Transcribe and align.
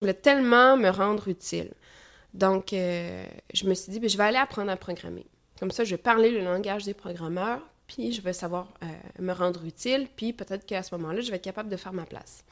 Je 0.00 0.06
voulais 0.06 0.14
tellement 0.14 0.78
me 0.78 0.88
rendre 0.88 1.28
utile. 1.28 1.74
Donc, 2.32 2.72
euh, 2.72 3.26
je 3.52 3.66
me 3.66 3.74
suis 3.74 3.92
dit, 3.92 4.00
ben, 4.00 4.08
je 4.08 4.16
vais 4.16 4.24
aller 4.24 4.38
apprendre 4.38 4.70
à 4.70 4.76
programmer. 4.76 5.26
Comme 5.58 5.70
ça, 5.70 5.84
je 5.84 5.90
vais 5.90 6.00
parler 6.00 6.30
le 6.30 6.42
langage 6.42 6.84
des 6.84 6.94
programmeurs, 6.94 7.60
puis 7.86 8.10
je 8.10 8.22
vais 8.22 8.32
savoir 8.32 8.68
euh, 8.82 8.86
me 9.18 9.32
rendre 9.34 9.62
utile, 9.66 10.08
puis 10.16 10.32
peut-être 10.32 10.64
qu'à 10.64 10.82
ce 10.82 10.94
moment-là, 10.94 11.20
je 11.20 11.30
vais 11.30 11.36
être 11.36 11.44
capable 11.44 11.68
de 11.68 11.76
faire 11.76 11.92
ma 11.92 12.06
place. 12.06 12.44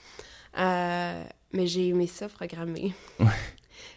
Euh, 0.59 1.25
mais 1.53 1.67
j'ai 1.67 1.89
aimé 1.89 2.07
ça, 2.07 2.29
programmer. 2.29 2.93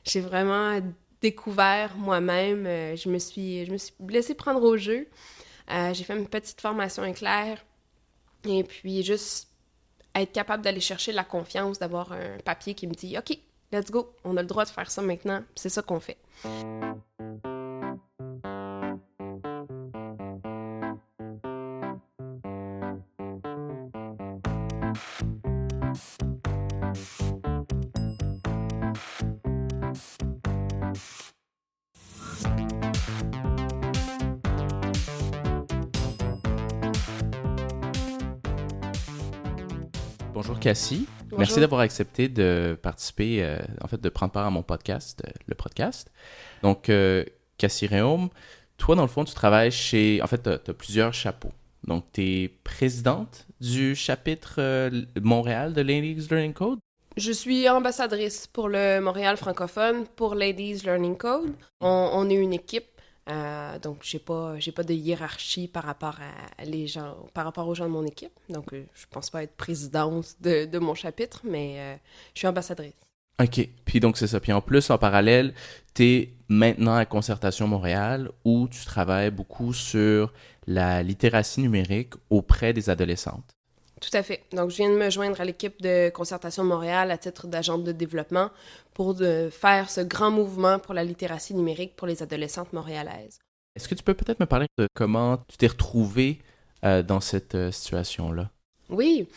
j'ai 0.05 0.21
vraiment 0.21 0.79
découvert 1.19 1.97
moi-même. 1.97 2.63
je, 2.95 3.09
me 3.09 3.19
suis, 3.19 3.65
je 3.65 3.71
me 3.73 3.77
suis 3.77 3.93
laissée 4.07 4.33
prendre 4.33 4.63
au 4.63 4.77
jeu. 4.77 5.09
j'ai 5.67 6.03
fait 6.05 6.17
une 6.17 6.27
petite 6.27 6.61
formation 6.61 7.03
éclair. 7.03 7.57
Et 8.47 8.63
puis, 8.63 9.03
juste 9.03 9.50
être 10.15 10.31
capable 10.31 10.63
d'aller 10.63 10.79
chercher 10.79 11.11
la 11.11 11.23
confiance, 11.23 11.79
d'avoir 11.79 12.11
un 12.11 12.37
papier 12.43 12.73
qui 12.73 12.87
me 12.87 12.93
dit 12.93 13.17
OK, 13.17 13.37
let's 13.71 13.91
go, 13.91 14.13
on 14.23 14.37
a 14.37 14.41
le 14.41 14.47
droit 14.47 14.65
de 14.65 14.69
faire 14.69 14.89
ça 14.91 15.01
maintenant, 15.01 15.43
c'est 15.55 15.69
ça 15.69 15.81
qu'on 15.81 15.99
fait. 15.99 16.17
Bonjour 40.41 40.59
Cassie. 40.59 41.05
Merci 41.37 41.59
d'avoir 41.59 41.81
accepté 41.81 42.27
de 42.27 42.75
participer, 42.81 43.43
euh, 43.43 43.59
en 43.79 43.87
fait, 43.87 44.01
de 44.01 44.09
prendre 44.09 44.31
part 44.31 44.47
à 44.47 44.49
mon 44.49 44.63
podcast, 44.63 45.21
euh, 45.23 45.29
le 45.45 45.53
podcast. 45.53 46.11
Donc, 46.63 46.89
euh, 46.89 47.23
Cassie 47.59 47.85
Réaume, 47.85 48.29
toi, 48.75 48.95
dans 48.95 49.03
le 49.03 49.07
fond, 49.07 49.23
tu 49.23 49.35
travailles 49.35 49.69
chez. 49.69 50.19
En 50.23 50.25
fait, 50.25 50.41
tu 50.41 50.49
as, 50.49 50.73
plusieurs 50.73 51.13
chapeaux. 51.13 51.51
Donc, 51.83 52.05
tu 52.11 52.23
es 52.23 52.47
présidente 52.63 53.45
du 53.59 53.93
chapitre 53.93 54.89
Montréal 55.21 55.73
de 55.73 55.81
Ladies 55.81 56.25
Learning 56.31 56.53
Code? 56.53 56.79
Je 57.17 57.31
suis 57.31 57.69
ambassadrice 57.69 58.47
pour 58.47 58.67
le 58.67 58.99
Montréal 58.99 59.37
francophone 59.37 60.07
pour 60.15 60.33
Ladies 60.33 60.81
Learning 60.83 61.17
Code. 61.17 61.53
on 61.81 62.27
est 62.31 62.33
une 62.33 62.53
équipe 62.53 62.99
euh, 63.29 63.79
donc, 63.79 63.99
j'ai 64.01 64.19
pas, 64.19 64.55
pas 64.75 64.83
de 64.83 64.93
hiérarchie 64.93 65.67
par 65.67 65.83
rapport 65.83 66.17
à 66.57 66.65
les 66.65 66.87
gens, 66.87 67.15
par 67.33 67.45
rapport 67.45 67.67
aux 67.67 67.75
gens 67.75 67.85
de 67.85 67.91
mon 67.91 68.05
équipe. 68.05 68.31
Donc, 68.49 68.73
euh, 68.73 68.83
je 68.95 69.05
pense 69.09 69.29
pas 69.29 69.43
être 69.43 69.55
présidente 69.55 70.35
de, 70.41 70.65
de 70.65 70.79
mon 70.79 70.95
chapitre, 70.95 71.41
mais 71.43 71.75
euh, 71.79 71.95
je 72.33 72.39
suis 72.39 72.47
ambassadrice. 72.47 72.93
OK. 73.39 73.69
Puis 73.85 73.99
donc, 73.99 74.17
c'est 74.17 74.27
ça. 74.27 74.39
Puis 74.39 74.51
en 74.51 74.61
plus, 74.61 74.89
en 74.89 74.97
parallèle, 74.97 75.53
tu 75.93 76.03
es 76.03 76.33
maintenant 76.47 76.95
à 76.95 77.05
Concertation 77.05 77.67
Montréal 77.67 78.31
où 78.43 78.67
tu 78.67 78.85
travailles 78.85 79.31
beaucoup 79.31 79.73
sur 79.73 80.33
la 80.67 81.03
littératie 81.03 81.61
numérique 81.61 82.13
auprès 82.29 82.73
des 82.73 82.89
adolescentes. 82.89 83.55
Tout 84.01 84.17
à 84.17 84.23
fait. 84.23 84.43
Donc, 84.51 84.71
je 84.71 84.77
viens 84.77 84.89
de 84.89 84.97
me 84.97 85.11
joindre 85.11 85.39
à 85.39 85.45
l'équipe 85.45 85.79
de 85.79 86.09
Concertation 86.09 86.63
Montréal 86.63 87.11
à 87.11 87.19
titre 87.19 87.45
d'agente 87.45 87.83
de 87.83 87.91
développement 87.91 88.49
pour 88.95 89.13
de 89.13 89.49
faire 89.51 89.91
ce 89.91 90.01
grand 90.01 90.31
mouvement 90.31 90.79
pour 90.79 90.95
la 90.95 91.03
littératie 91.03 91.53
numérique 91.53 91.95
pour 91.95 92.07
les 92.07 92.23
adolescentes 92.23 92.73
montréalaises. 92.73 93.37
Est-ce 93.75 93.87
que 93.87 93.93
tu 93.93 94.03
peux 94.03 94.15
peut-être 94.15 94.39
me 94.39 94.47
parler 94.47 94.65
de 94.79 94.87
comment 94.95 95.37
tu 95.47 95.57
t'es 95.57 95.67
retrouvée 95.67 96.39
euh, 96.83 97.03
dans 97.03 97.21
cette 97.21 97.53
euh, 97.53 97.71
situation-là? 97.71 98.49
Oui. 98.89 99.29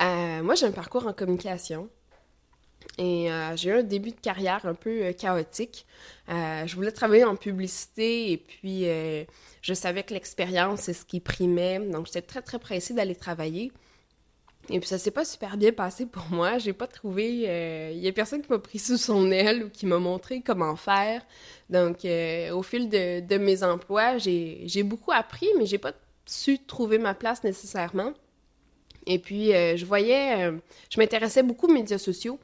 Euh, 0.00 0.42
moi, 0.44 0.54
j'ai 0.54 0.66
un 0.66 0.72
parcours 0.72 1.08
en 1.08 1.12
communication. 1.12 1.90
Et 2.98 3.28
j'ai 3.54 3.70
eu 3.70 3.74
un 3.74 3.82
début 3.82 4.10
de 4.10 4.20
carrière 4.20 4.66
un 4.66 4.74
peu 4.74 5.12
chaotique. 5.12 5.86
je 6.28 6.74
voulais 6.74 6.90
travailler 6.90 7.24
en 7.24 7.36
publicité 7.36 8.32
et 8.32 8.36
puis 8.36 8.86
je 9.62 9.72
savais 9.72 10.02
que 10.02 10.12
l'expérience, 10.12 10.80
c'est 10.80 10.92
ce 10.92 11.04
qui 11.04 11.20
primait. 11.20 11.78
Donc, 11.78 12.06
j'étais 12.06 12.22
très, 12.22 12.42
très 12.42 12.58
pressée 12.58 12.92
d'aller 12.92 13.14
travailler. 13.14 13.72
Et 14.70 14.78
puis 14.78 14.88
ça 14.88 14.98
s'est 14.98 15.10
pas 15.10 15.24
super 15.24 15.56
bien 15.56 15.72
passé 15.72 16.06
pour 16.06 16.24
moi. 16.30 16.58
J'ai 16.58 16.72
pas 16.72 16.86
trouvé. 16.86 17.32
Il 17.32 17.48
euh, 17.48 17.90
y 17.92 18.08
a 18.08 18.12
personne 18.12 18.42
qui 18.42 18.50
m'a 18.50 18.58
pris 18.58 18.78
sous 18.78 18.96
son 18.96 19.30
aile 19.30 19.64
ou 19.64 19.68
qui 19.68 19.86
m'a 19.86 19.98
montré 19.98 20.40
comment 20.40 20.76
faire. 20.76 21.22
Donc, 21.68 22.04
euh, 22.04 22.52
au 22.52 22.62
fil 22.62 22.88
de, 22.88 23.20
de 23.20 23.38
mes 23.38 23.62
emplois, 23.64 24.18
j'ai 24.18 24.82
beaucoup 24.84 25.12
appris, 25.12 25.48
mais 25.58 25.66
j'ai 25.66 25.78
pas 25.78 25.92
su 26.26 26.58
trouver 26.58 26.98
ma 26.98 27.14
place 27.14 27.42
nécessairement. 27.42 28.12
Et 29.06 29.18
puis, 29.18 29.52
euh, 29.52 29.76
je 29.76 29.84
voyais, 29.84 30.52
je 30.90 31.00
m'intéressais 31.00 31.42
beaucoup 31.42 31.66
aux 31.66 31.72
médias 31.72 31.98
sociaux. 31.98 32.38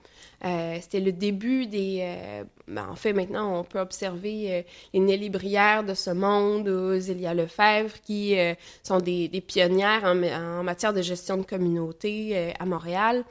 Euh, 0.45 0.79
c'était 0.81 1.01
le 1.01 1.13
début 1.13 1.67
des... 1.67 1.99
Euh, 2.03 2.45
ben, 2.69 2.89
en 2.89 2.95
fait, 2.95 3.13
maintenant, 3.13 3.59
on 3.59 3.65
peut 3.65 3.81
observer 3.81 4.53
euh, 4.53 4.63
les 4.93 5.01
Nelly 5.01 5.31
de 5.31 5.95
ce 5.95 6.11
monde, 6.11 6.99
Zélia 7.01 7.35
Lefebvre, 7.35 8.01
qui 8.03 8.37
sont 8.83 8.99
des, 8.99 9.29
pionnières 9.47 10.05
en, 10.05 10.63
matière 10.63 10.93
de 10.93 11.03
gestion 11.03 11.39
de 11.39 11.43
communauté 11.43 12.53
à 12.59 12.65
Montréal. 12.67 13.25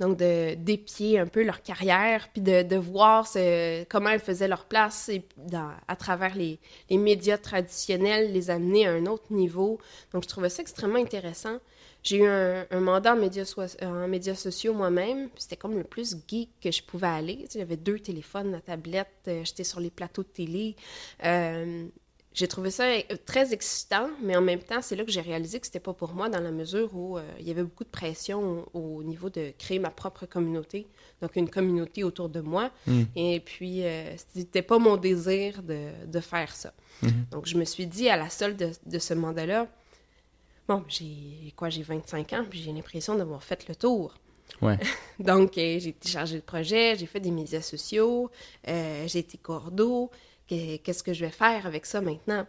Donc, 0.00 0.16
de 0.16 0.54
d'épier 0.54 1.20
un 1.20 1.26
peu 1.26 1.44
leur 1.44 1.62
carrière, 1.62 2.28
puis 2.32 2.42
de, 2.42 2.76
voir 2.76 3.28
comment 3.88 4.10
elles 4.10 4.20
faisaient 4.20 4.48
leur 4.48 4.64
place 4.64 5.10
à 5.86 5.96
travers 5.96 6.34
les 6.34 6.58
médias 6.90 7.38
traditionnels, 7.38 8.32
les 8.32 8.50
amener 8.50 8.86
à 8.86 8.92
un 8.92 9.06
autre 9.06 9.30
niveau. 9.30 9.78
Donc, 10.12 10.24
je 10.24 10.28
trouvais 10.28 10.48
ça 10.48 10.62
extrêmement 10.62 10.98
intéressant. 10.98 11.58
J'ai 12.06 12.18
eu 12.18 12.26
un, 12.28 12.80
mandat 12.80 13.14
en 13.14 13.16
médias, 13.16 13.52
en 13.82 14.06
médias 14.06 14.36
sociaux 14.36 14.72
moi-même. 14.72 15.28
C'était 15.36 15.56
comme 15.56 15.76
le 15.76 15.82
plus 15.82 16.16
geek 16.28 16.50
que 16.62 16.70
je 16.70 16.80
pouvais 16.80 17.08
aller. 17.08 17.48
J'avais 17.52 17.76
deux 17.76 17.98
téléphones, 17.98 18.52
la 18.52 18.60
tablette, 18.60 19.08
euh, 19.26 19.40
j'étais 19.44 19.64
sur 19.64 19.80
les 19.80 19.90
plateaux 19.90 20.22
de 20.22 20.28
télé. 20.28 20.76
Euh, 21.24 21.88
j'ai 22.32 22.46
trouvé 22.46 22.70
ça 22.70 22.84
euh, 22.84 23.00
très 23.24 23.52
excitant, 23.52 24.08
mais 24.22 24.36
en 24.36 24.40
même 24.40 24.60
temps, 24.60 24.82
c'est 24.82 24.94
là 24.94 25.04
que 25.04 25.10
j'ai 25.10 25.20
réalisé 25.20 25.58
que 25.58 25.66
c'était 25.66 25.80
pas 25.80 25.94
pour 25.94 26.14
moi 26.14 26.28
dans 26.28 26.38
la 26.38 26.52
mesure 26.52 26.94
où 26.94 27.18
il 27.40 27.48
y 27.48 27.50
avait 27.50 27.64
beaucoup 27.64 27.82
de 27.82 27.88
pression 27.88 28.68
au, 28.72 29.02
niveau 29.02 29.28
de 29.28 29.52
créer 29.58 29.80
ma 29.80 29.90
propre 29.90 30.26
communauté, 30.26 30.86
donc 31.20 31.34
une 31.34 31.50
communauté 31.50 32.04
autour 32.04 32.28
de 32.28 32.40
moi. 32.40 32.70
Hmm. 32.86 33.02
Et 33.16 33.40
puis, 33.40 33.82
c'était 34.32 34.62
pas 34.62 34.78
mon 34.78 34.96
désir 34.96 35.60
de, 35.64 36.20
faire 36.20 36.54
ça. 36.54 36.72
Hmm. 37.02 37.08
Donc, 37.32 37.46
je 37.46 37.56
me 37.58 37.64
suis 37.64 37.88
dit 37.88 38.08
à 38.08 38.16
la 38.16 38.30
solde 38.30 38.56
de, 38.58 38.70
de 38.86 38.98
ce 39.00 39.14
mandat-là, 39.14 39.66
bon, 40.68 40.84
j'ai 40.88 41.52
quoi, 41.56 41.70
j'ai 41.70 41.82
25 41.82 42.32
ans, 42.32 42.44
puis 42.48 42.60
j'ai 42.60 42.72
l'impression 42.72 43.14
d'avoir 43.14 43.42
fait 43.42 43.68
le 43.68 43.74
tour. 43.74 44.14
Ouais. 44.62 44.78
Donc, 45.18 45.58
euh, 45.58 45.78
j'ai 45.78 45.88
été 45.88 46.08
chargée 46.08 46.36
de 46.36 46.44
projet, 46.44 46.96
j'ai 46.96 47.06
fait 47.06 47.20
des 47.20 47.30
médias 47.30 47.62
sociaux, 47.62 48.30
euh, 48.68 49.04
j'ai 49.06 49.20
été 49.20 49.38
cordeau. 49.38 50.10
Qu'est-ce 50.48 51.02
que 51.02 51.12
je 51.12 51.24
vais 51.24 51.30
faire 51.32 51.66
avec 51.66 51.86
ça 51.86 52.00
maintenant? 52.00 52.46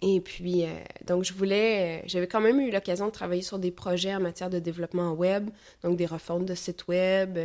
Et 0.00 0.20
puis, 0.20 0.64
euh, 0.64 0.68
donc, 1.06 1.24
je 1.24 1.32
voulais, 1.32 2.04
j'avais 2.06 2.28
quand 2.28 2.40
même 2.40 2.60
eu 2.60 2.70
l'occasion 2.70 3.06
de 3.06 3.10
travailler 3.10 3.42
sur 3.42 3.58
des 3.58 3.72
projets 3.72 4.14
en 4.14 4.20
matière 4.20 4.50
de 4.50 4.60
développement 4.60 5.12
web, 5.12 5.50
donc 5.82 5.96
des 5.96 6.06
refontes 6.06 6.44
de 6.44 6.54
sites 6.54 6.86
web, 6.86 7.36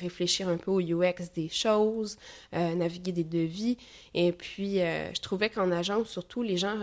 réfléchir 0.00 0.48
un 0.48 0.58
peu 0.58 0.70
au 0.70 0.80
UX 0.80 1.30
des 1.34 1.48
choses, 1.48 2.18
naviguer 2.52 3.12
des 3.12 3.24
devis. 3.24 3.78
Et 4.12 4.32
puis, 4.32 4.80
je 4.80 5.20
trouvais 5.22 5.48
qu'en 5.48 5.70
agence, 5.70 6.10
surtout, 6.10 6.42
les 6.42 6.58
gens 6.58 6.78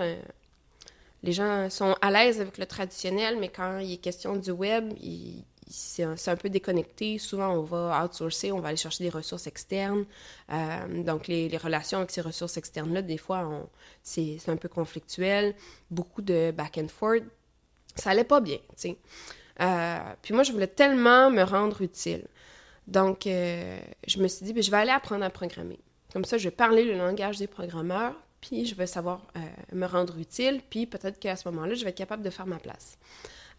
les 1.24 1.32
gens 1.32 1.70
sont 1.70 1.96
à 2.02 2.12
l'aise 2.12 2.42
avec 2.42 2.58
le 2.58 2.66
traditionnel, 2.66 3.38
mais 3.40 3.50
quand 3.50 3.78
il 3.80 3.94
est 3.94 3.98
question 3.98 4.36
du 4.36 4.52
web, 4.52 4.94
c'est 5.72 6.04
un, 6.04 6.36
peu 6.36 6.50
déconnecté. 6.50 7.18
Souvent, 7.18 7.54
on 7.54 7.62
va 7.62 8.04
outsourcer, 8.04 8.52
on 8.52 8.59
va 8.59 8.70
aller 8.70 8.78
chercher 8.78 9.04
des 9.04 9.09
ressources 9.09 9.48
externes. 9.48 10.06
Euh, 10.52 11.04
donc, 11.04 11.28
les, 11.28 11.56
relations 11.58 12.00
avec 12.00 12.12
ces 12.12 12.22
ressources 12.22 12.58
externes-là, 12.58 13.02
des 13.02 13.18
fois, 13.18 13.70
c'est 14.04 14.38
un 14.48 14.58
peu 14.58 14.68
conflictuel. 14.68 15.56
Beaucoup 15.90 16.22
de 16.22 16.52
back 16.52 16.78
and 16.78 16.88
forth. 16.88 17.24
Ça 17.96 18.12
allait 18.12 18.24
pas 18.24 18.42
bien, 18.42 18.58
tu. 18.78 18.96
Euh, 19.59 19.98
puis 20.22 20.34
moi, 20.34 20.44
je 20.44 20.52
voulais 20.52 20.68
tellement 20.68 21.30
me 21.30 21.44
rendre 21.44 21.82
utile. 21.82 22.26
Donc, 22.88 23.28
euh, 23.28 23.80
je 24.08 24.20
me 24.20 24.28
suis 24.28 24.46
dit, 24.46 24.53
ben, 24.53 24.64
je 24.64 24.72
vais 24.72 24.78
aller 24.78 24.91
apprendre 24.91 25.24
à 25.24 25.29
programmer. 25.29 25.79
Comme 26.12 26.26
ça, 26.26 26.38
je 26.38 26.46
vais 26.46 26.56
parler 26.56 26.84
le 26.84 26.97
langage 26.97 27.38
des 27.38 27.47
programmeurs, 27.47 28.16
puis 28.41 28.66
je 28.66 28.76
vais 28.76 28.88
savoir 28.88 29.28
euh, 29.38 29.40
me 29.72 29.85
rendre 29.85 30.17
utile, 30.17 30.61
puis 30.70 30.88
peut-être 30.88 31.20
qu'à 31.20 31.35
ce 31.35 31.47
moment-là, 31.49 31.76
je 31.76 31.84
vais 31.84 31.91
être 31.91 31.97
capable 31.97 32.23
de 32.23 32.29
faire 32.32 32.47
ma 32.47 32.58
place. 32.58 32.97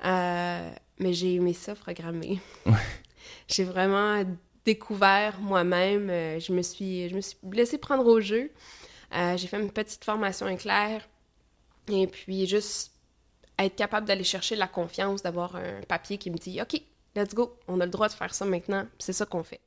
Euh, 0.04 0.70
mais 0.98 1.12
j'ai 1.12 1.34
aimé 1.34 1.54
ça, 1.54 1.74
programmer. 1.76 2.40
j'ai 3.48 3.64
vraiment 3.64 4.24
découvert 4.64 5.40
moi-même. 5.40 6.10
Euh, 6.10 6.40
je, 6.40 6.52
me 6.52 6.62
suis, 6.62 7.08
je 7.08 7.14
me 7.14 7.20
suis 7.20 7.38
laissée 7.52 7.78
prendre 7.78 8.04
au 8.04 8.20
jeu. 8.20 8.50
j'ai 9.12 9.46
fait 9.46 9.60
une 9.60 9.70
petite 9.70 10.04
formation 10.04 10.48
éclair. 10.48 11.08
Et 11.88 12.08
puis, 12.08 12.46
juste 12.46 12.92
être 13.58 13.76
capable 13.76 14.06
d'aller 14.06 14.24
chercher 14.24 14.56
la 14.56 14.66
confiance, 14.66 15.22
d'avoir 15.22 15.56
un 15.56 15.80
papier 15.88 16.18
qui 16.18 16.30
me 16.30 16.36
dit 16.36 16.60
OK, 16.60 16.80
let's 17.14 17.34
go, 17.34 17.56
on 17.68 17.80
a 17.80 17.84
le 17.84 17.90
droit 17.90 18.08
de 18.08 18.14
faire 18.14 18.34
ça 18.34 18.44
maintenant. 18.44 18.86
C'est 18.98 19.12
ça 19.12 19.26
qu'on 19.26 19.44
fait. 19.44 19.60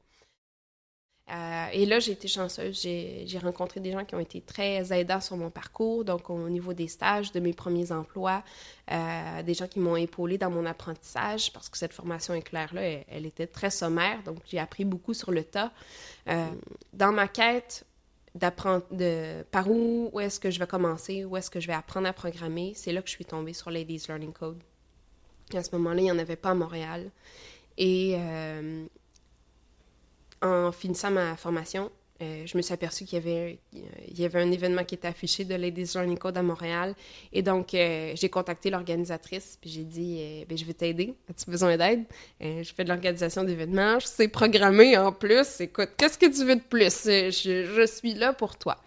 Euh, 1.31 1.65
et 1.73 1.87
là, 1.87 1.99
j'ai 1.99 2.11
été 2.11 2.27
chanceuse. 2.27 2.79
J'ai 2.81 3.39
rencontré 3.41 3.79
des 3.79 3.91
gens 3.91 4.05
qui 4.05 4.13
ont 4.13 4.19
été 4.19 4.41
très 4.41 4.93
aidants 4.93 5.21
sur 5.21 5.37
mon 5.37 5.49
parcours, 5.49 6.05
donc 6.05 6.29
au 6.29 6.49
niveau 6.49 6.73
des 6.73 6.87
stages, 6.87 7.31
de 7.31 7.39
mes 7.39 7.53
premiers 7.53 7.91
emplois, 7.91 8.43
euh, 8.91 9.41
des 9.41 9.55
gens 9.55 9.67
qui 9.67 9.79
m'ont 9.79 9.95
épaulé 9.95 10.37
dans 10.37 10.51
mon 10.51 10.65
apprentissage, 10.65 11.51
parce 11.51 11.69
que 11.69 11.77
cette 11.77 11.93
formation 11.93 12.35
éclair-là, 12.35 13.03
elle, 13.07 13.25
était 13.25 13.47
très 13.47 13.71
sommaire, 13.71 14.21
donc 14.23 14.37
j'ai 14.45 14.59
appris 14.59 14.85
beaucoup 14.85 15.15
sur 15.15 15.31
le 15.31 15.43
tas. 15.43 15.71
Euh, 16.29 16.47
dans 16.93 17.11
ma 17.11 17.27
quête 17.27 17.85
de 18.35 19.43
par 19.43 19.69
où, 19.69 20.09
où 20.13 20.19
est-ce 20.19 20.39
que 20.39 20.51
je 20.51 20.59
vais 20.59 20.67
commencer, 20.67 21.25
où 21.25 21.37
est-ce 21.37 21.49
que 21.49 21.59
je 21.59 21.67
vais 21.67 21.73
apprendre 21.73 22.07
à 22.07 22.13
programmer, 22.13 22.73
c'est 22.75 22.91
là 22.91 23.01
que 23.01 23.07
je 23.07 23.13
suis 23.13 23.25
tombée 23.25 23.53
sur 23.53 23.71
Ladies 23.71 24.03
Learning 24.07 24.33
Code. 24.33 24.61
À 25.53 25.63
ce 25.63 25.71
moment-là, 25.75 26.01
il 26.01 26.03
n'y 26.03 26.11
en 26.11 26.19
avait 26.19 26.35
pas 26.35 26.49
à 26.49 26.53
Montréal. 26.53 27.09
Et 27.77 28.15
en 30.45 30.71
finissant 30.71 31.11
ma 31.11 31.35
formation, 31.35 31.91
euh, 32.21 32.43
je 32.45 32.55
me 32.55 32.61
suis 32.61 32.73
aperçue 32.73 33.03
qu'il 33.03 33.19
y 33.19 33.21
avait, 33.21 33.59
il 33.73 34.17
y 34.17 34.23
avait 34.23 34.41
un 34.41 34.49
événement 34.49 34.85
qui 34.85 34.95
était 34.95 35.07
affiché 35.07 35.43
de 35.43 35.53
Ladies 35.53 35.91
Learning 35.95 36.17
Code 36.17 36.37
à 36.37 36.41
Montréal. 36.41 36.95
Et 37.33 37.41
donc, 37.41 37.73
euh, 37.73 38.13
j'ai 38.15 38.29
contacté 38.29 38.69
l'organisatrice, 38.69 39.57
puis 39.59 39.69
j'ai 39.69 39.83
dit 39.83 40.19
euh, 40.21 40.45
ben, 40.47 40.57
Je 40.57 40.63
vais 40.63 40.73
t'aider. 40.73 41.13
As-tu 41.29 41.51
besoin 41.51 41.75
d'aide? 41.75 42.05
Je 42.39 42.71
fais 42.73 42.85
de 42.85 42.89
l'organisation 42.89 43.43
d'événements, 43.43 43.99
je 43.99 44.07
sais 44.07 44.29
programmer 44.29 44.97
en 44.97 45.11
plus. 45.11 45.59
Écoute, 45.59 45.89
qu'est-ce 45.97 46.17
que 46.17 46.27
tu 46.27 46.45
veux 46.45 46.55
de 46.55 46.61
plus? 46.61 47.03
Je, 47.03 47.85
suis 47.85 48.13
là 48.13 48.31
pour 48.31 48.55
toi. 48.55 48.77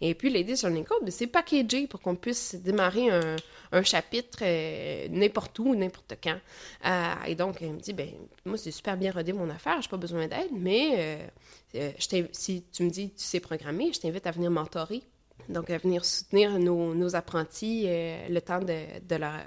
Et 0.00 0.14
puis, 0.14 0.30
l'aider 0.30 0.56
sur 0.56 0.68
Code, 0.84 1.08
c'est 1.10 1.28
packagé 1.28 1.86
pour 1.86 2.00
qu'on 2.00 2.16
puisse 2.16 2.56
démarrer 2.56 3.10
un, 3.10 3.36
chapitre 3.82 4.40
euh, 4.42 5.08
n'importe 5.08 5.58
où, 5.58 5.74
n'importe 5.74 6.14
quand. 6.22 6.38
Euh, 6.84 7.14
et 7.26 7.34
donc, 7.34 7.62
elle 7.62 7.72
me 7.72 7.80
dit, 7.80 7.94
ben 7.94 8.10
moi, 8.44 8.58
c'est 8.58 8.70
super 8.70 8.96
bien 8.98 9.10
rodé 9.10 9.32
mon 9.32 9.48
affaire, 9.48 9.80
j'ai 9.80 9.88
pas 9.88 9.96
besoin 9.96 10.28
d'aide, 10.28 10.50
mais 10.52 11.30
euh, 11.74 11.92
si 12.32 12.64
tu 12.70 12.82
me 12.82 12.90
dis 12.90 13.10
tu 13.10 13.24
sais 13.24 13.40
programmer, 13.40 13.90
je 13.92 14.00
t'invite 14.00 14.26
à 14.26 14.30
venir 14.30 14.50
mentorer. 14.50 15.02
Donc, 15.48 15.70
à 15.70 15.78
venir 15.78 16.04
soutenir 16.04 16.58
nos, 16.58 17.16
apprentis 17.16 17.86
le 17.86 18.40
temps 18.40 18.60
de, 18.60 19.16
leur, 19.16 19.40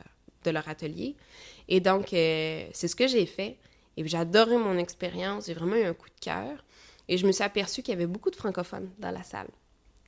de 0.43 0.51
leur 0.51 0.67
atelier. 0.67 1.15
Et 1.69 1.79
donc, 1.79 2.07
c'est 2.09 2.73
ce 2.73 2.95
que 2.95 3.07
j'ai 3.07 3.25
fait. 3.25 3.57
Et 3.95 4.05
j'ai 4.05 4.17
adoré 4.17 4.57
mon 4.57 4.77
expérience, 4.77 5.45
j'ai 5.45 5.53
vraiment 5.53 5.77
eu 5.77 5.85
un 5.85 5.93
coup 5.93 6.09
de 6.09 6.19
cœur. 6.19 6.65
Et 7.07 7.17
je 7.17 7.25
me 7.25 7.31
suis 7.31 7.43
aperçue 7.43 7.81
qu'il 7.81 7.93
y 7.93 7.97
avait 7.97 8.07
beaucoup 8.07 8.31
de 8.31 8.35
francophones 8.35 8.89
dans 8.97 9.11
la 9.11 9.23
salle. 9.23 9.47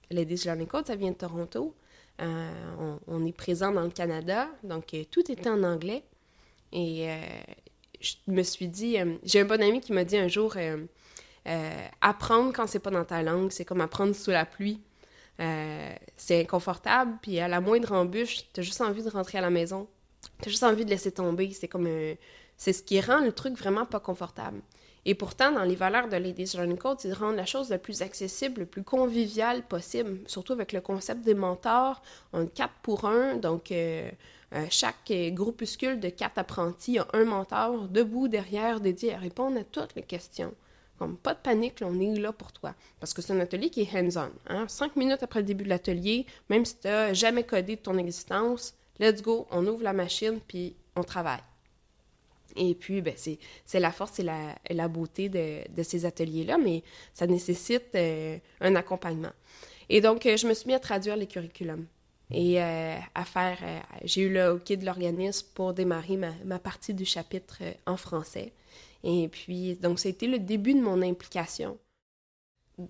Ladies 0.09 0.43
Learning 0.45 0.67
Code, 0.67 0.87
ça 0.87 0.95
vient 0.95 1.11
de 1.11 1.15
Toronto. 1.15 1.75
Euh, 2.21 2.95
on, 3.07 3.25
est 3.25 3.31
présent 3.31 3.71
dans 3.71 3.83
le 3.83 3.91
Canada, 3.91 4.47
donc 4.63 4.93
euh, 4.93 5.03
tout 5.11 5.31
était 5.31 5.49
en 5.49 5.63
anglais. 5.63 6.03
Et 6.71 7.09
euh, 7.11 7.15
je 8.01 8.15
me 8.27 8.41
suis 8.41 8.67
dit, 8.67 8.97
j'ai 9.23 9.41
un 9.41 9.45
bon 9.45 9.61
ami 9.61 9.81
qui 9.81 9.93
m'a 9.93 10.03
dit 10.03 10.17
un 10.17 10.27
jour, 10.27 10.55
apprendre 12.01 12.51
quand 12.53 12.67
c'est 12.67 12.79
pas 12.79 12.89
dans 12.89 13.05
ta 13.05 13.21
langue, 13.21 13.51
c'est 13.51 13.65
comme 13.65 13.81
apprendre 13.81 14.15
sous 14.15 14.31
la 14.31 14.45
pluie. 14.45 14.81
c'est 16.17 16.41
inconfortable, 16.41 17.17
puis 17.21 17.39
à 17.39 17.47
la 17.47 17.61
moindre 17.61 17.93
embûche, 17.93 18.49
t'as 18.51 18.63
juste 18.63 18.81
envie 18.81 19.03
de 19.03 19.09
rentrer 19.09 19.37
à 19.37 19.41
la 19.41 19.49
maison. 19.49 19.87
T'as 20.41 20.49
juste 20.49 20.63
envie 20.63 20.85
de 20.85 20.89
laisser 20.89 21.11
tomber. 21.11 21.51
C'est 21.53 21.67
comme 21.67 21.87
c'est 22.57 22.73
ce 22.73 22.83
qui 22.83 22.99
rend 22.99 23.19
le 23.19 23.31
truc 23.31 23.55
vraiment 23.55 23.85
pas 23.85 23.99
confortable. 23.99 24.61
Et 25.09 25.15
pourtant, 25.15 25.53
dans 25.53 25.63
les 25.63 25.75
valeurs 25.75 26.09
de 26.09 26.17
Ladies 26.17 26.51
Learning 26.55 26.77
Code, 26.77 26.99
c'est 26.99 27.07
de 27.07 27.13
rendre 27.13 27.37
la 27.37 27.45
chose 27.45 27.69
la 27.69 27.77
plus 27.77 28.01
accessible, 28.01 28.59
le 28.59 28.65
plus 28.65 28.83
conviviale 28.83 29.63
possible, 29.63 30.19
surtout 30.27 30.51
avec 30.51 30.73
le 30.73 30.81
concept 30.81 31.21
des 31.21 31.33
mentors. 31.33 32.01
On 32.33 32.45
4 32.45 32.73
pour 32.83 33.05
1, 33.05 33.37
donc 33.37 33.71
euh, 33.71 34.11
euh, 34.53 34.65
chaque 34.69 35.09
groupuscule 35.09 36.01
de 36.01 36.09
quatre 36.09 36.37
apprentis 36.37 36.99
a 36.99 37.07
un 37.13 37.23
mentor 37.23 37.87
debout 37.87 38.27
derrière 38.27 38.81
dédié 38.81 39.13
à 39.13 39.17
répondre 39.17 39.57
à 39.57 39.63
toutes 39.63 39.95
les 39.95 40.03
questions. 40.03 40.53
Comme 40.99 41.15
pas 41.15 41.35
de 41.35 41.39
panique, 41.39 41.81
on 41.81 41.97
est 42.01 42.19
là 42.19 42.33
pour 42.33 42.51
toi. 42.51 42.75
Parce 42.99 43.13
que 43.13 43.21
c'est 43.21 43.31
un 43.31 43.39
atelier 43.39 43.69
qui 43.69 43.83
est 43.83 43.95
hands-on. 43.95 44.29
Hein? 44.47 44.65
Cinq 44.67 44.97
minutes 44.97 45.23
après 45.23 45.39
le 45.39 45.45
début 45.45 45.63
de 45.63 45.69
l'atelier, 45.69 46.25
même 46.49 46.65
si 46.65 46.79
tu 46.79 46.87
n'as 46.89 47.13
jamais 47.13 47.43
codé 47.43 47.77
de 47.77 47.81
ton 47.81 47.97
existence, 47.97 48.73
let's 48.99 49.21
go, 49.21 49.47
on 49.51 49.65
ouvre 49.67 49.83
la 49.83 49.93
machine 49.93 50.41
puis 50.45 50.75
on 50.97 51.03
travaille. 51.03 51.39
Et 52.57 52.75
puis, 52.75 53.01
ben, 53.01 53.13
c'est 53.15 53.79
la 53.79 53.91
force 53.91 54.19
et 54.19 54.23
la, 54.23 54.55
la 54.69 54.87
beauté 54.87 55.29
de, 55.29 55.59
de 55.69 55.83
ces 55.83 56.05
ateliers-là, 56.05 56.57
mais 56.57 56.83
ça 57.13 57.27
nécessite 57.27 57.93
euh, 57.95 58.37
un 58.61 58.75
accompagnement. 58.75 59.31
Et 59.89 60.01
donc, 60.01 60.25
euh, 60.25 60.35
je 60.35 60.47
me 60.47 60.53
suis 60.53 60.67
mis 60.67 60.73
à 60.73 60.79
traduire 60.79 61.15
les 61.15 61.27
curriculums 61.27 61.85
et 62.31 62.61
euh, 62.61 62.95
à 63.15 63.25
faire. 63.25 63.59
J'ai 64.03 64.21
eu 64.21 64.33
le 64.33 64.53
OK 64.53 64.73
de 64.73 64.85
l'organisme 64.85 65.47
pour 65.53 65.73
démarrer 65.73 66.17
ma, 66.17 66.31
ma, 66.43 66.59
partie 66.59 66.93
du 66.93 67.05
chapitre 67.05 67.61
en 67.85 67.95
français. 67.95 68.51
Et 69.03 69.27
puis, 69.27 69.75
donc, 69.75 70.03
été 70.05 70.27
le 70.27 70.39
début 70.39 70.73
de 70.73 70.81
mon 70.81 71.01
implication. 71.01 71.77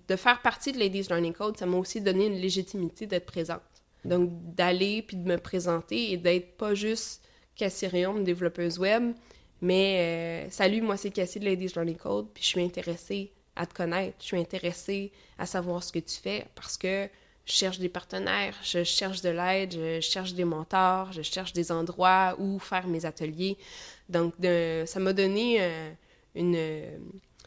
De 0.08 0.16
faire 0.16 0.42
partie 0.42 0.72
de 0.72 0.78
Ladies 0.78 1.06
Learning 1.08 1.32
Code, 1.32 1.56
ça 1.56 1.66
m'a 1.66 1.76
aussi 1.76 2.00
donné 2.00 2.26
une 2.26 2.38
légitimité 2.40 3.06
d'être 3.06 3.26
présente. 3.26 3.62
Donc, 4.04 4.30
d'aller 4.54 5.02
puis 5.02 5.16
de 5.16 5.26
me 5.26 5.38
présenter 5.38 6.12
et 6.12 6.16
d'être 6.16 6.56
pas 6.56 6.74
juste 6.74 7.22
Cassirium, 7.56 8.24
développeuse 8.24 8.78
web, 8.78 9.12
mais 9.60 10.46
euh, 10.46 10.50
salut, 10.50 10.80
moi 10.80 10.96
c'est 10.96 11.10
Cassie 11.10 11.40
de 11.40 11.44
Ladies 11.44 11.72
Learning 11.74 11.96
Code, 11.96 12.28
puis 12.32 12.42
je 12.42 12.48
suis 12.48 12.62
intéressée 12.62 13.32
à 13.56 13.66
te 13.66 13.74
connaître, 13.74 14.16
je 14.20 14.26
suis 14.26 14.38
intéressée 14.38 15.12
à 15.38 15.46
savoir 15.46 15.82
ce 15.82 15.92
que 15.92 15.98
tu 15.98 16.16
fais 16.16 16.46
parce 16.54 16.76
que 16.76 17.08
je 17.48 17.52
cherche 17.52 17.78
des 17.78 17.88
partenaires, 17.88 18.54
je 18.62 18.84
cherche 18.84 19.22
de 19.22 19.30
l'aide, 19.30 19.72
je 19.72 20.00
cherche 20.00 20.34
des 20.34 20.44
mentors, 20.44 21.12
je 21.12 21.22
cherche 21.22 21.54
des 21.54 21.72
endroits 21.72 22.36
où 22.38 22.58
faire 22.58 22.86
mes 22.86 23.06
ateliers. 23.06 23.56
Donc, 24.08 24.34
ça 24.84 25.00
m'a 25.00 25.14
donné 25.14 25.56
euh, 25.60 25.90
une, 26.34 26.58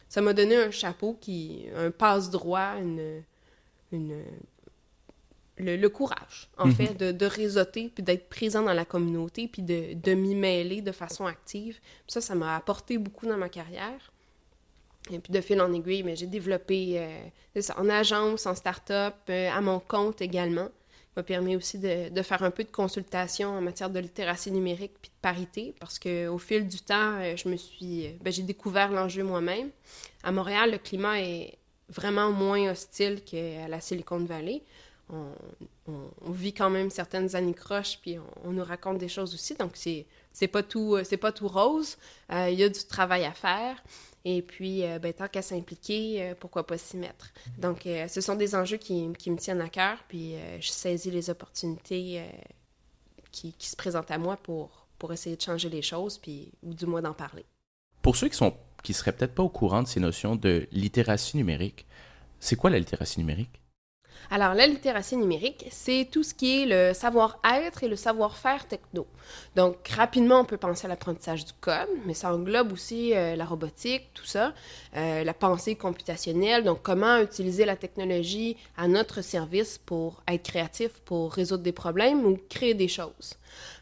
ça 0.08 0.20
m'a 0.20 0.32
donné 0.32 0.56
un 0.56 0.72
chapeau 0.72 1.16
qui, 1.20 1.66
un 1.76 1.92
passe-droit, 1.92 2.74
une, 2.80 3.22
une, 3.92 4.24
le, 5.62 5.88
courage, 5.88 6.48
en 6.58 6.66
mhm. 6.66 6.74
fait, 6.74 6.94
de, 6.94 7.12
de 7.12 7.26
réseauter, 7.26 7.90
puis 7.94 8.02
d'être 8.02 8.28
présent 8.28 8.62
dans 8.62 8.72
la 8.72 8.84
communauté, 8.84 9.48
puis 9.48 9.62
de, 9.62 9.94
de 9.94 10.14
m'y 10.14 10.34
mêler 10.34 10.82
de 10.82 10.92
façon 10.92 11.26
active. 11.26 11.80
ça, 12.06 12.20
ça 12.20 12.34
m'a 12.34 12.56
apporté 12.56 12.98
beaucoup 12.98 13.26
dans 13.26 13.36
ma 13.36 13.48
carrière. 13.48 14.12
Et 15.10 15.18
puis 15.18 15.32
de 15.32 15.40
fil 15.40 15.60
en 15.60 15.72
aiguille, 15.72 16.04
mais 16.04 16.14
j'ai 16.14 16.26
développé 16.26 16.94
euh, 16.96 17.60
ça, 17.60 17.78
en 17.78 17.88
agence, 17.88 18.46
en 18.46 18.54
start-up, 18.54 19.14
euh, 19.30 19.50
à 19.50 19.60
mon 19.60 19.80
compte 19.80 20.22
également. 20.22 20.66
Ça 20.66 21.20
m'a 21.20 21.22
permis 21.24 21.56
aussi 21.56 21.78
de, 21.78 22.08
de, 22.08 22.22
faire 22.22 22.42
un 22.42 22.52
peu 22.52 22.62
de 22.62 22.70
consultation 22.70 23.50
en 23.50 23.60
matière 23.60 23.90
de 23.90 23.98
littératie 23.98 24.52
numérique 24.52 24.92
puis 25.02 25.10
de 25.10 25.20
parité, 25.20 25.74
parce 25.80 25.98
qu'au 25.98 26.38
fil 26.38 26.68
du 26.68 26.78
temps, 26.78 27.18
euh, 27.20 27.36
je 27.36 27.48
me 27.48 27.56
suis, 27.56 28.08
ben, 28.22 28.32
j'ai 28.32 28.42
découvert 28.42 28.92
l'enjeu 28.92 29.24
moi-même. 29.24 29.70
À 30.22 30.30
Montréal, 30.30 30.70
le 30.70 30.78
climat 30.78 31.20
est 31.20 31.58
vraiment 31.88 32.30
moins 32.30 32.70
hostile 32.70 33.22
qu'à 33.22 33.68
la 33.68 33.80
Silicon 33.80 34.24
Valley 34.24 34.62
on, 35.12 36.30
vit 36.30 36.52
quand 36.52 36.70
même 36.70 36.90
certaines 36.90 37.34
anicroches, 37.36 37.98
puis 38.00 38.16
on, 38.44 38.52
nous 38.52 38.64
raconte 38.64 38.98
des 38.98 39.08
choses 39.08 39.34
aussi. 39.34 39.54
Donc, 39.54 39.72
c'est, 39.74 40.06
c'est 40.32 40.48
pas 40.48 40.62
tout 40.62 40.98
c'est 41.04 41.16
pas 41.16 41.32
tout 41.32 41.48
rose. 41.48 41.96
Euh, 42.30 42.48
il 42.50 42.58
y 42.58 42.64
a 42.64 42.68
du 42.68 42.84
travail 42.84 43.24
à 43.24 43.32
faire. 43.32 43.82
Et 44.24 44.40
puis, 44.40 44.84
euh, 44.84 44.98
ben, 44.98 45.12
tant 45.12 45.28
qu'à 45.28 45.42
s'impliquer, 45.42 46.22
euh, 46.22 46.34
pourquoi 46.38 46.66
pas 46.66 46.78
s'y 46.78 46.96
mettre? 46.96 47.32
Donc, 47.58 47.82
ce 47.84 48.20
sont 48.20 48.36
des 48.36 48.54
enjeux 48.54 48.76
qui, 48.76 49.08
me 49.08 49.36
tiennent 49.36 49.60
à 49.60 49.68
cœur, 49.68 49.98
puis 50.08 50.34
je 50.60 50.68
saisis 50.68 51.10
les 51.10 51.28
opportunités 51.28 52.24
qui, 53.30 53.52
qui, 53.52 53.68
se 53.68 53.76
présentent 53.76 54.10
à 54.10 54.18
moi 54.18 54.36
pour, 54.36 54.86
pour 54.98 55.12
essayer 55.12 55.36
de 55.36 55.42
changer 55.42 55.68
les 55.68 55.82
choses, 55.82 56.18
puis, 56.18 56.52
ou 56.62 56.72
du 56.72 56.86
moins 56.86 57.02
d'en 57.02 57.14
parler. 57.14 57.44
Pour 58.00 58.16
ceux 58.16 58.28
qui 58.28 58.36
sont 58.36 58.54
qui 58.82 58.94
seraient 58.94 59.12
peut-être 59.12 59.34
pas 59.34 59.44
au 59.44 59.48
courant 59.48 59.82
de 59.82 59.86
ces 59.86 60.00
notions 60.00 60.34
de 60.34 60.66
littératie 60.72 61.36
numérique, 61.36 61.86
c'est 62.40 62.56
quoi 62.56 62.68
la 62.68 62.80
littératie 62.80 63.20
numérique? 63.20 63.61
Alors, 64.30 64.54
la 64.54 64.66
littératie 64.66 65.16
numérique, 65.16 65.66
c'est 65.70 66.08
tout 66.10 66.22
ce 66.22 66.32
qui 66.32 66.62
est 66.62 66.66
le 66.66 66.94
savoir-être 66.94 67.82
et 67.84 67.88
le 67.88 67.96
savoir-faire 67.96 68.66
techno. 68.66 69.06
Donc, 69.56 69.88
rapidement, 69.88 70.40
on 70.40 70.44
peut 70.44 70.56
penser 70.56 70.86
à 70.86 70.88
l'apprentissage 70.88 71.44
du 71.44 71.52
code, 71.60 71.88
mais 72.06 72.14
ça 72.14 72.32
englobe 72.32 72.72
aussi 72.72 73.14
euh, 73.14 73.36
la 73.36 73.44
robotique, 73.44 74.08
tout 74.14 74.24
ça, 74.24 74.54
euh, 74.96 75.24
la 75.24 75.34
pensée 75.34 75.74
computationnelle, 75.74 76.64
donc 76.64 76.80
comment 76.82 77.18
utiliser 77.18 77.64
la 77.64 77.76
technologie 77.76 78.56
à 78.76 78.88
notre 78.88 79.22
service 79.22 79.78
pour 79.78 80.22
être 80.28 80.44
créatif, 80.44 80.92
pour 81.04 81.32
résoudre 81.32 81.62
des 81.62 81.72
problèmes 81.72 82.24
ou 82.24 82.38
créer 82.48 82.74
des 82.74 82.88
choses. 82.88 83.36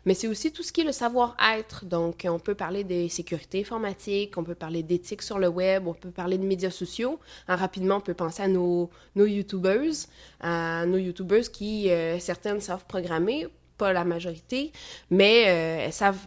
Mais 0.05 0.15
c'est 0.15 0.29
aussi 0.29 0.51
tout 0.53 0.63
ce 0.63 0.73
qui 0.73 0.81
est 0.81 0.85
le 0.85 0.93
savoir-être. 0.93 1.85
Donc, 1.85 2.27
on 2.29 2.39
peut 2.39 2.55
parler 2.55 2.85
des 2.85 3.09
sécurités 3.09 3.61
informatiques, 3.61 4.37
on 4.37 4.45
peut 4.45 4.55
parler 4.55 4.83
d'éthique 4.83 5.23
sur 5.23 5.39
le 5.39 5.49
web, 5.49 5.87
on 5.87 5.95
peut 5.95 6.11
parler 6.11 6.39
de 6.39 6.45
médias 6.45 6.71
sociaux. 6.71 7.21
Hein, 7.49 7.57
rapidement, 7.57 7.97
on 7.97 8.01
peut 8.01 8.15
penser 8.15 8.43
à 8.43 8.49
nos, 8.49 8.91
nos 9.15 9.27
YouTubers, 9.27 10.07
à 10.41 10.87
nos 10.87 10.99
YouTubers 10.99 11.51
qui, 11.51 11.91
euh, 11.91 12.19
certaines 12.19 12.61
savent 12.61 12.85
programmer, 12.87 13.47
pas 13.79 13.93
la 13.93 14.05
majorité, 14.05 14.73
mais 15.11 15.45
euh, 15.49 15.87
elles 15.87 15.93
savent 15.93 16.27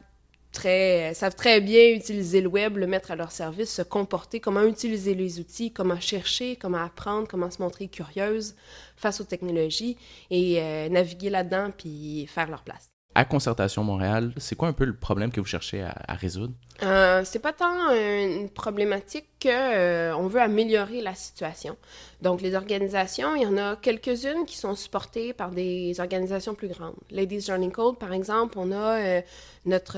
très, 0.51 1.13
savent 1.13 1.35
bien 1.61 1.89
utiliser 1.89 2.39
le 2.41 2.47
web, 2.47 2.77
le 2.77 2.87
mettre 2.87 3.11
à 3.11 3.15
leur 3.15 3.31
service, 3.31 3.73
se 3.73 3.81
comporter, 3.81 4.39
comment 4.39 4.63
utiliser 4.63 5.15
les 5.15 5.39
outils, 5.39 5.71
comment 5.73 5.99
chercher, 5.99 6.55
comment 6.55 6.77
apprendre, 6.83 7.27
comment 7.27 7.51
se 7.51 7.61
montrer 7.61 7.87
curieuse 7.87 8.55
face 8.95 9.19
aux 9.19 9.25
technologies 9.25 9.97
et 10.29 10.61
euh, 10.61 10.89
naviguer 10.89 11.29
là-dedans 11.29 11.71
puis 11.75 12.27
faire 12.27 12.49
leur 12.49 12.63
place. 12.63 12.92
À 13.15 13.25
Concertation 13.25 13.83
Montréal, 13.83 14.33
c'est 14.37 14.55
quoi 14.55 14.67
un 14.67 14.73
peu 14.73 14.85
le 14.85 14.95
problème 14.95 15.31
que 15.31 15.39
vous 15.39 15.45
cherchez 15.45 15.83
à, 15.83 16.13
résoudre? 16.13 16.53
Euh, 16.81 17.21
c'est 17.23 17.39
pas 17.39 17.53
tant 17.53 17.91
une 17.91 18.49
problématique 18.49 19.27
qu'on 19.41 19.49
euh, 19.49 20.27
veut 20.27 20.41
améliorer 20.41 21.01
la 21.01 21.13
situation. 21.13 21.77
Donc, 22.21 22.41
les 22.41 22.55
organisations, 22.55 23.35
il 23.35 23.43
y 23.43 23.45
en 23.45 23.57
a 23.57 23.75
quelques-unes 23.75 24.45
qui 24.45 24.57
sont 24.57 24.75
supportées 24.75 25.33
par 25.33 25.51
des 25.51 25.99
organisations 25.99 26.55
plus 26.55 26.69
grandes. 26.69 26.95
Ladies 27.11 27.41
Journey 27.41 27.71
Code, 27.71 27.99
par 27.99 28.13
exemple, 28.13 28.55
on 28.57 28.71
a 28.71 28.99
euh, 28.99 29.21
notre 29.65 29.97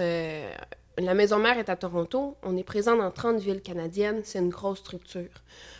la 0.98 1.14
maison 1.14 1.40
mère 1.40 1.58
est 1.58 1.70
à 1.70 1.76
Toronto. 1.76 2.38
On 2.42 2.56
est 2.56 2.64
présent 2.64 2.96
dans 2.96 3.12
30 3.12 3.40
villes 3.40 3.62
canadiennes. 3.62 4.22
C'est 4.24 4.40
une 4.40 4.50
grosse 4.50 4.80
structure. 4.80 5.30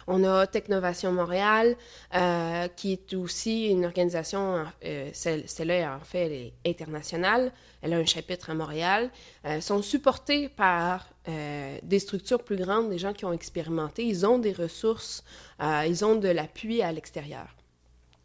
On 0.08 0.24
a 0.24 0.46
Technovation 0.46 1.12
Montréal, 1.12 1.76
euh, 2.14 2.68
qui 2.76 2.94
est 2.94 3.14
aussi 3.14 3.68
une 3.68 3.86
organisation, 3.86 4.66
euh, 4.84 5.10
celle-là, 5.14 5.98
en 6.02 6.04
fait, 6.04 6.26
elle 6.26 6.34
est 6.34 6.54
internationale. 6.68 7.52
Elle 7.82 7.94
a 7.94 7.98
un 7.98 8.06
chapitre 8.06 8.50
à 8.50 8.54
Montréal. 8.54 9.10
Elles 9.44 9.62
sont 9.62 9.82
supportées 9.82 10.50
par 10.50 11.08
euh, 11.28 11.78
des 11.82 12.00
structures 12.00 12.44
plus 12.44 12.58
grandes, 12.58 12.90
des 12.90 12.98
gens 12.98 13.14
qui 13.14 13.26
ont 13.26 13.34
expérimenté. 13.34 14.06
Ils 14.06 14.26
ont 14.26 14.38
des 14.38 14.54
ressources, 14.54 15.24
ils 15.60 16.04
ont 16.04 16.16
de 16.16 16.30
l'appui 16.30 16.82
à 16.82 16.92
l'extérieur. 16.92 17.48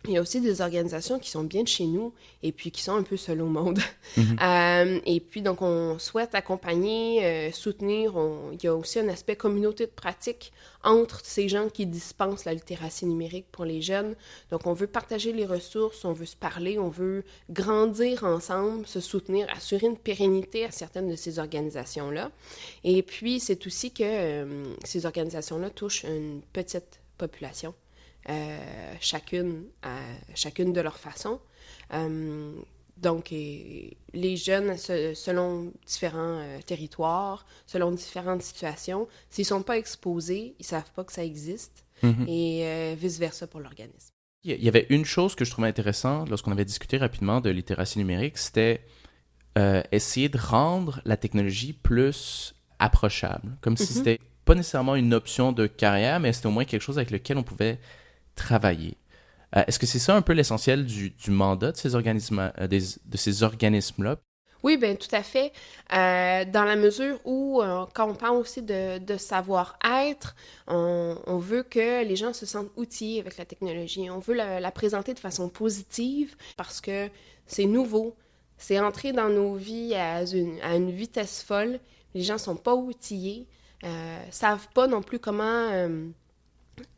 Il 0.07 0.13
y 0.13 0.17
a 0.17 0.23
aussi 0.23 0.41
des 0.41 0.63
organisations 0.63 1.19
qui 1.19 1.29
sont 1.29 1.45
bien 1.45 1.63
de 1.63 1.69
chez 1.69 1.85
nous 1.85 2.15
et 2.43 2.53
puis 2.53 2.71
qui 2.71 2.83
sont 2.83 2.95
un 2.95 3.03
peu 3.03 3.19
seules 3.19 3.43
au 3.43 3.47
monde. 3.47 3.81
Mhm. 4.17 4.37
Euh, 4.51 5.01
et 5.05 5.21
puis, 5.21 5.43
donc, 5.43 5.61
on 5.61 5.99
souhaite 5.99 6.35
accompagner, 6.35 7.25
euh, 7.25 7.53
soutenir. 7.53 8.15
Il 8.53 8.63
y 8.63 8.69
a 8.69 8.75
aussi 8.75 8.99
un 8.99 9.09
aspect 9.09 9.37
communauté 9.37 9.85
de 9.85 9.91
pratique 9.91 10.53
entre 10.83 11.21
ces 11.25 11.49
gens 11.49 11.69
qui 11.69 11.87
dispensent 11.87 12.47
la 12.47 12.55
littératie 12.55 13.05
numérique 13.05 13.47
pour 13.53 13.65
les 13.65 13.83
jeunes. 13.83 14.15
Donc, 14.51 14.67
on 14.67 14.73
veut 14.73 14.87
partager 14.87 15.33
les 15.33 15.45
ressources, 15.45 16.05
on 16.05 16.13
veut 16.13 16.27
se 16.27 16.37
parler, 16.37 16.79
on 16.79 16.89
veut 16.89 17.23
grandir 17.51 18.25
ensemble, 18.25 18.87
se 18.87 19.01
soutenir, 19.01 19.47
assurer 19.51 19.87
une 19.87 19.99
pérennité 19.99 20.65
à 20.65 20.71
certaines 20.71 21.11
de 21.11 21.17
ces 21.17 21.39
organisations-là. 21.39 22.31
Et 22.83 23.03
puis, 23.03 23.41
c'est 23.41 23.67
aussi 23.67 23.91
que 23.91 24.03
euh, 24.05 24.65
ces 24.85 25.05
organisations-là 25.05 25.71
touchent 25.71 26.05
une 26.05 26.41
petite 26.53 27.01
population. 27.19 27.75
Euh, 28.29 28.95
chacune, 29.01 29.65
chacune 30.35 30.73
de 30.73 30.81
leur 30.81 30.99
façon. 30.99 31.41
Euh, 31.95 32.53
donc, 32.99 33.31
les 33.31 34.37
jeunes, 34.37 34.77
selon 34.77 35.73
différents 35.87 36.39
euh, 36.39 36.61
territoires, 36.61 37.47
selon 37.67 37.93
différentes 37.93 38.43
situations, 38.43 39.09
s'ils 39.31 39.45
ne 39.45 39.49
sont 39.49 39.63
pas 39.63 39.79
exposés, 39.79 40.55
ils 40.59 40.63
ne 40.63 40.67
savent 40.67 40.93
pas 40.95 41.05
que 41.05 41.13
ça 41.13 41.25
existe, 41.25 41.85
mhm. 42.03 42.27
et 42.29 42.95
vice-versa 42.97 43.47
pour 43.47 43.61
l'organisme. 43.61 44.11
Il 44.45 44.63
y 44.63 44.69
avait 44.69 44.87
une 44.91 45.05
chose 45.05 45.35
que 45.35 45.45
je 45.45 45.51
trouvais 45.51 45.69
intéressante 45.69 46.29
lorsqu'on 46.29 46.53
avait 46.53 46.65
discuté 46.65 46.99
rapidement 46.99 47.41
de 47.41 47.51
littératie 47.51 47.99
numérique, 47.99 48.37
c'était 48.37 48.85
essayer 49.93 50.29
de 50.29 50.39
rendre 50.39 51.01
la 51.05 51.17
technologie 51.17 51.73
plus 51.73 52.55
approchable, 52.79 53.57
comme 53.63 53.77
si 53.79 53.87
ce 53.87 53.93
mhm. 53.93 53.99
c'était 53.99 54.21
pas 54.45 54.55
nécessairement 54.55 54.97
une 54.97 55.15
option 55.15 55.53
de 55.53 55.67
carrière, 55.67 56.21
mais 56.21 56.33
c'était 56.33 56.47
au 56.47 56.51
moins 56.51 56.65
quelque 56.65 56.83
chose 56.83 56.99
avec 56.99 57.11
lequel 57.11 57.39
on 57.39 57.43
pouvait 57.43 57.79
travailler. 58.41 58.97
Euh, 59.57 59.63
est-ce 59.67 59.79
que 59.79 59.87
c'est 59.87 59.99
ça 59.99 60.17
un 60.17 60.23
peu 60.23 60.33
l'essentiel 60.33 60.85
du, 60.85 61.13
mandat 61.29 61.73
de 61.73 61.77
ces 61.77 61.95
organismes, 61.95 62.53
euh, 62.59 62.67
de 62.67 63.17
ces 63.17 63.43
organismes-là? 63.43 64.17
Oui, 64.63 64.77
bien, 64.77 64.95
tout 64.95 65.09
à 65.13 65.23
fait. 65.23 65.53
Euh, 65.95 66.45
dans 66.45 66.65
la 66.65 66.77
mesure 66.77 67.19
où, 67.25 67.63
quand 67.95 68.11
on 68.11 68.15
parle 68.15 68.37
aussi 68.37 68.61
de, 68.61 69.17
savoir-être, 69.17 70.37
on, 70.67 71.39
veut 71.39 71.63
que 71.63 72.05
les 72.05 72.15
gens 72.15 72.35
se 72.35 72.45
sentent 72.45 72.71
outillés 72.77 73.21
avec 73.21 73.39
la 73.39 73.47
technologie. 73.47 74.11
On 74.11 74.19
veut 74.19 74.35
la, 74.35 74.71
présenter 74.71 75.15
de 75.15 75.19
façon 75.19 75.49
positive 75.49 76.37
parce 76.59 76.83
que 76.83 77.09
c'est 77.47 77.65
nouveau. 77.65 78.17
C'est 78.59 78.79
entré 78.79 79.15
dans 79.15 79.31
nos 79.31 79.55
vies 79.55 79.95
à 79.95 80.25
une, 80.25 80.61
à 80.61 80.77
une, 80.77 80.91
vitesse 80.91 81.43
folle. 81.43 81.81
Les 82.15 82.23
gens 82.23 82.37
sont 82.37 82.57
pas 82.57 82.75
outillés, 82.75 83.47
savent 84.31 84.69
pas 84.75 84.87
non 84.87 85.01
plus 85.01 85.19
comment 85.19 85.71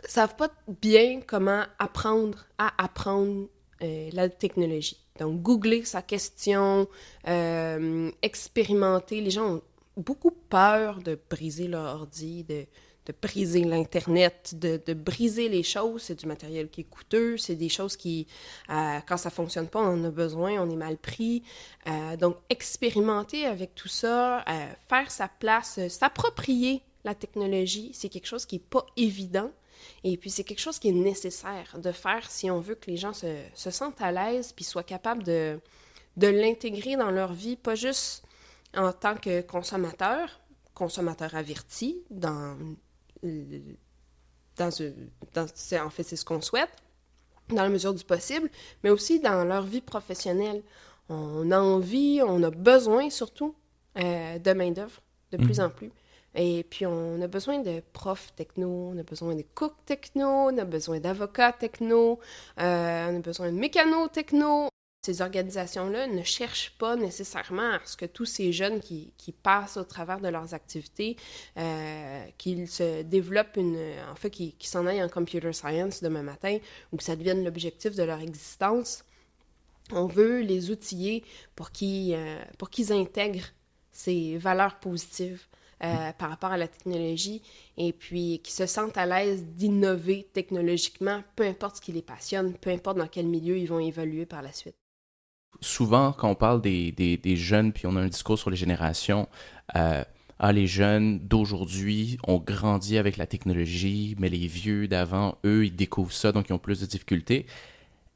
savent 0.05 0.37
pas 0.37 0.51
bien 0.81 1.21
comment 1.27 1.65
apprendre 1.79 2.47
à 2.59 2.73
apprendre 2.83 3.49
euh, 3.83 4.11
la 4.13 4.29
technologie. 4.29 4.99
Donc, 5.19 5.43
googler 5.43 5.85
sa 5.85 6.03
question, 6.03 6.89
euh, 7.27 8.11
expérimenter. 8.23 9.21
Les 9.21 9.31
gens 9.31 9.57
ont 9.57 9.63
beaucoup 9.97 10.31
peur 10.31 11.01
de 11.01 11.19
briser 11.31 11.67
leur 11.67 11.97
ordi, 11.97 12.45
de, 12.45 12.65
de 13.07 13.15
briser 13.21 13.65
l'Internet, 13.65 14.55
de, 14.57 14.81
de, 14.87 14.95
briser 14.95 15.49
les 15.49 15.65
choses. 15.65 16.03
C'est 16.03 16.21
du 16.21 16.27
matériel 16.27 16.71
qui 16.71 16.83
est 16.83 16.85
coûteux, 16.85 17.37
c'est 17.37 17.57
des 17.57 17.69
choses 17.69 17.97
qui, 17.97 18.29
euh, 18.71 19.01
quand 19.07 19.17
ça 19.17 19.31
fonctionne 19.31 19.69
pas, 19.69 19.81
on 19.81 20.01
en 20.01 20.05
a 20.05 20.11
besoin, 20.11 20.53
on 20.61 20.71
est 20.71 20.77
mal 20.77 20.97
pris. 20.97 21.43
donc, 22.21 22.37
expérimenter 22.49 23.47
avec 23.47 23.75
tout 23.75 23.89
ça, 23.89 24.45
faire 24.89 25.11
sa 25.11 25.29
place, 25.29 25.81
s'approprier 25.89 26.83
la 27.05 27.15
technologie, 27.17 27.91
c'est 27.95 28.09
quelque 28.09 28.27
chose 28.27 28.47
qui 28.47 28.57
n'est 28.57 28.65
pas 28.71 28.87
évident. 28.97 29.51
Et 30.05 30.17
puis, 30.17 30.31
c'est 30.31 30.45
quelque 30.45 30.61
chose 30.61 30.79
qui 30.79 30.89
est 30.89 30.93
nécessaire 30.93 31.79
de 31.79 31.93
faire 31.93 32.31
si 32.31 32.51
on 32.51 32.61
veut 32.61 32.75
que 32.75 32.91
les 32.91 32.97
gens 32.97 33.13
se, 33.13 33.43
se 33.55 33.71
sentent 33.71 34.01
à 34.01 34.13
l'aise 34.13 34.53
puis 34.53 34.65
soient 34.65 34.83
capables 34.83 35.23
de, 35.23 35.61
de 36.17 36.27
l'intégrer 36.27 36.97
dans 36.97 37.11
leur 37.11 37.33
vie, 37.33 37.57
pas 37.57 37.75
juste 37.75 38.25
en 38.75 38.93
tant 38.93 39.17
que 39.17 39.41
consommateur, 39.43 40.41
consommateur 40.75 41.35
averti, 41.35 42.03
dans, 42.11 42.57
dans, 43.23 44.71
dans 45.35 45.47
en 45.85 45.91
fait, 45.91 46.03
c'est 46.03 46.17
ce 46.17 46.25
qu'on 46.25 46.41
souhaite, 46.41 46.73
dans 47.49 47.63
la 47.63 47.69
mesure 47.69 47.95
du 47.95 48.05
possible, 48.05 48.51
mais 48.83 48.91
aussi 48.91 49.21
dans 49.21 49.45
leur 49.45 49.65
vie 49.65 49.81
professionnelle. 49.81 50.63
On 51.09 51.51
a 51.51 51.59
envie, 51.59 52.21
on 52.25 52.43
a 52.43 52.51
besoin 52.51 53.11
surtout 53.11 53.55
euh, 53.99 54.39
de 54.39 54.53
main-d'œuvre 54.53 55.03
de 55.33 55.37
plus 55.37 55.59
mhm. 55.59 55.67
en 55.67 55.71
plus. 55.71 55.91
Et 56.35 56.65
puis, 56.69 56.87
on 56.87 57.21
a 57.21 57.27
besoin 57.27 57.59
de 57.59 57.83
profs 57.93 58.35
techno, 58.35 58.93
on 58.95 58.99
a 58.99 59.03
besoin 59.03 59.35
de 59.35 59.45
cooks 59.55 59.85
techno, 59.85 60.51
on 60.51 60.59
a 60.59 60.65
besoin 60.65 60.99
d'avocats 60.99 61.53
techno, 61.53 62.19
euh, 62.59 63.11
on 63.11 63.17
a 63.17 63.21
besoin 63.21 63.53
de 63.53 63.59
mécanos 63.59 64.11
techno. 64.11 64.69
Ces 65.05 65.21
organisations-là 65.21 66.07
ne 66.07 66.23
cherchent 66.23 66.77
pas 66.79 66.95
nécessairement 66.95 67.73
à 67.73 67.81
ce 67.85 67.97
que 67.97 68.07
tous 68.07 68.25
ces 68.25 68.53
jeunes 68.53 68.79
qui, 68.81 69.13
passent 69.43 69.77
au 69.77 69.83
travers 69.83 70.21
de 70.21 70.29
leurs 70.29 70.55
activités, 70.55 71.17
euh, 71.59 72.25
qu'ils 72.39 72.69
se 72.69 73.03
développent. 73.03 73.59
En 73.59 74.15
fait, 74.15 74.31
qu'ils 74.31 74.55
s'en 74.61 74.87
aillent 74.87 75.03
en 75.03 75.09
computer 75.09 75.53
science 75.53 76.03
demain 76.03 76.23
matin 76.23 76.57
ou 76.93 76.99
que 76.99 77.03
ça 77.03 77.17
devienne 77.17 77.45
l'objectif 77.45 77.97
de 77.97 78.05
leur 78.05 78.21
existence. 78.21 79.05
On 79.91 80.07
veut 80.07 80.41
les 80.41 80.71
outiller 80.71 81.25
pour 81.57 81.73
qu'ils 81.73 82.15
euh, 82.15 82.95
intègrent 82.95 83.49
ces 83.91 84.39
valeurs 84.39 84.79
positives 84.79 85.47
euh, 85.85 86.13
par 86.19 86.31
rapport 86.31 86.51
à 86.51 86.57
la 86.57 86.69
technologie 86.69 87.43
et 87.77 87.93
puis 87.93 88.41
qui 88.45 88.53
se 88.53 88.67
sentent 88.67 88.97
à 88.97 89.07
l'aise 89.07 89.45
d'innover 89.45 90.29
technologiquement, 90.33 91.23
peu 91.35 91.45
importe 91.45 91.77
ce 91.77 91.81
qui 91.81 91.93
les 91.93 92.03
passionne, 92.03 92.55
peu 92.55 92.71
importe 92.71 92.99
dans 92.99 93.09
quel 93.09 93.27
milieu 93.27 93.59
ils 93.59 93.67
vont 93.67 93.81
évoluer 93.81 94.27
par 94.27 94.43
la 94.43 94.53
suite. 94.53 94.77
Souvent, 95.61 96.13
quand 96.13 96.31
on 96.31 96.35
parle 96.35 96.61
des, 96.61 96.93
des, 96.93 97.37
jeunes, 97.37 97.73
puis 97.73 97.87
on 97.87 97.97
a 97.97 98.01
un 98.01 98.09
discours 98.09 98.39
sur 98.39 98.51
les 98.51 98.57
générations, 98.57 99.29
euh, 99.77 100.03
ah, 100.39 100.53
les 100.53 100.67
jeunes 100.67 101.21
d'aujourd'hui 101.21 102.19
ont 102.27 102.39
grandi 102.39 102.99
avec 102.99 103.17
la 103.17 103.27
technologie, 103.27 104.17
mais 104.19 104.29
les 104.29 104.47
vieux 104.47 104.89
d'avant, 104.89 105.39
eux, 105.45 105.67
ils 105.67 105.77
découvrent 105.77 106.13
ça, 106.13 106.33
donc 106.33 106.49
ils 106.49 106.53
ont 106.53 106.59
plus 106.59 106.81
de 106.81 106.87
difficultés. 106.87 107.47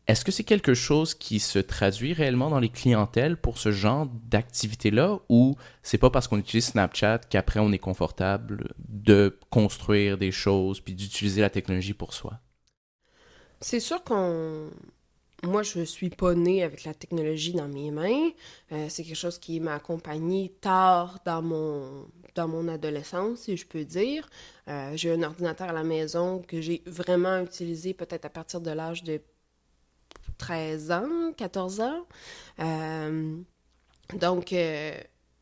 Est-ce 0.07 0.25
que 0.25 0.31
c'est 0.31 0.45
quelque 0.45 0.75
chose 0.75 1.15
qui 1.15 1.41
se 1.41 1.59
traduit 1.59 2.13
réellement 2.13 2.49
dans 2.49 2.61
les 2.61 2.69
clientèles 2.69 3.37
pour 3.37 3.59
ce 3.59 3.73
genre 3.73 4.07
d'activité-là 4.07 5.19
ou 5.29 5.57
c'est 5.83 5.99
pas 5.99 6.11
parce 6.11 6.29
qu'on 6.29 6.39
utilise 6.39 6.67
Snapchat 6.67 7.23
qu'après 7.29 7.59
on 7.59 7.73
est 7.73 7.79
confortable 7.79 8.73
de 8.79 9.37
construire 9.51 10.17
des 10.17 10.31
choses 10.31 10.81
puis 10.81 10.95
d'utiliser 10.95 11.41
la 11.41 11.51
technologie 11.51 11.95
pour 11.95 12.15
soi? 12.15 12.39
C'est 13.61 13.81
sûr 13.81 14.05
qu'on. 14.05 14.71
Moi, 15.43 15.63
je 15.63 15.83
suis 15.83 16.11
pas 16.11 16.35
née 16.35 16.63
avec 16.63 16.85
la 16.85 16.95
technologie 16.95 17.53
dans 17.53 17.69
mes 17.69 17.91
mains. 17.91 18.31
Euh, 18.73 18.87
c'est 18.89 19.05
quelque 19.05 19.17
chose 19.17 19.39
qui 19.39 19.61
m'a 19.61 19.75
accompagné 19.75 20.55
tard 20.61 21.19
dans 21.27 21.43
mon, 21.43 22.07
dans 22.35 22.49
mon 22.49 22.69
adolescence, 22.69 23.41
si 23.41 23.57
je 23.57 23.67
peux 23.67 23.85
dire. 23.85 24.29
Euh, 24.69 24.93
j'ai 24.95 25.13
un 25.13 25.23
ordinateur 25.23 25.69
à 25.69 25.73
la 25.73 25.85
maison 25.85 26.43
que 26.47 26.61
j'ai 26.61 26.83
vraiment 26.87 27.41
utilisé 27.41 27.93
peut-être 27.93 28.25
à 28.25 28.31
partir 28.31 28.61
de 28.61 28.71
l'âge 28.71 29.03
de 29.03 29.21
13 30.39 30.93
ans, 30.93 31.33
14 31.37 31.81
ans. 31.81 32.07
Euh, 32.61 33.37
donc, 34.15 34.53
euh, 34.53 34.95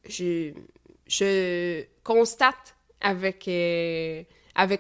je, 0.09 1.85
constate 2.03 2.77
avec, 3.01 3.49
euh, 3.49 4.23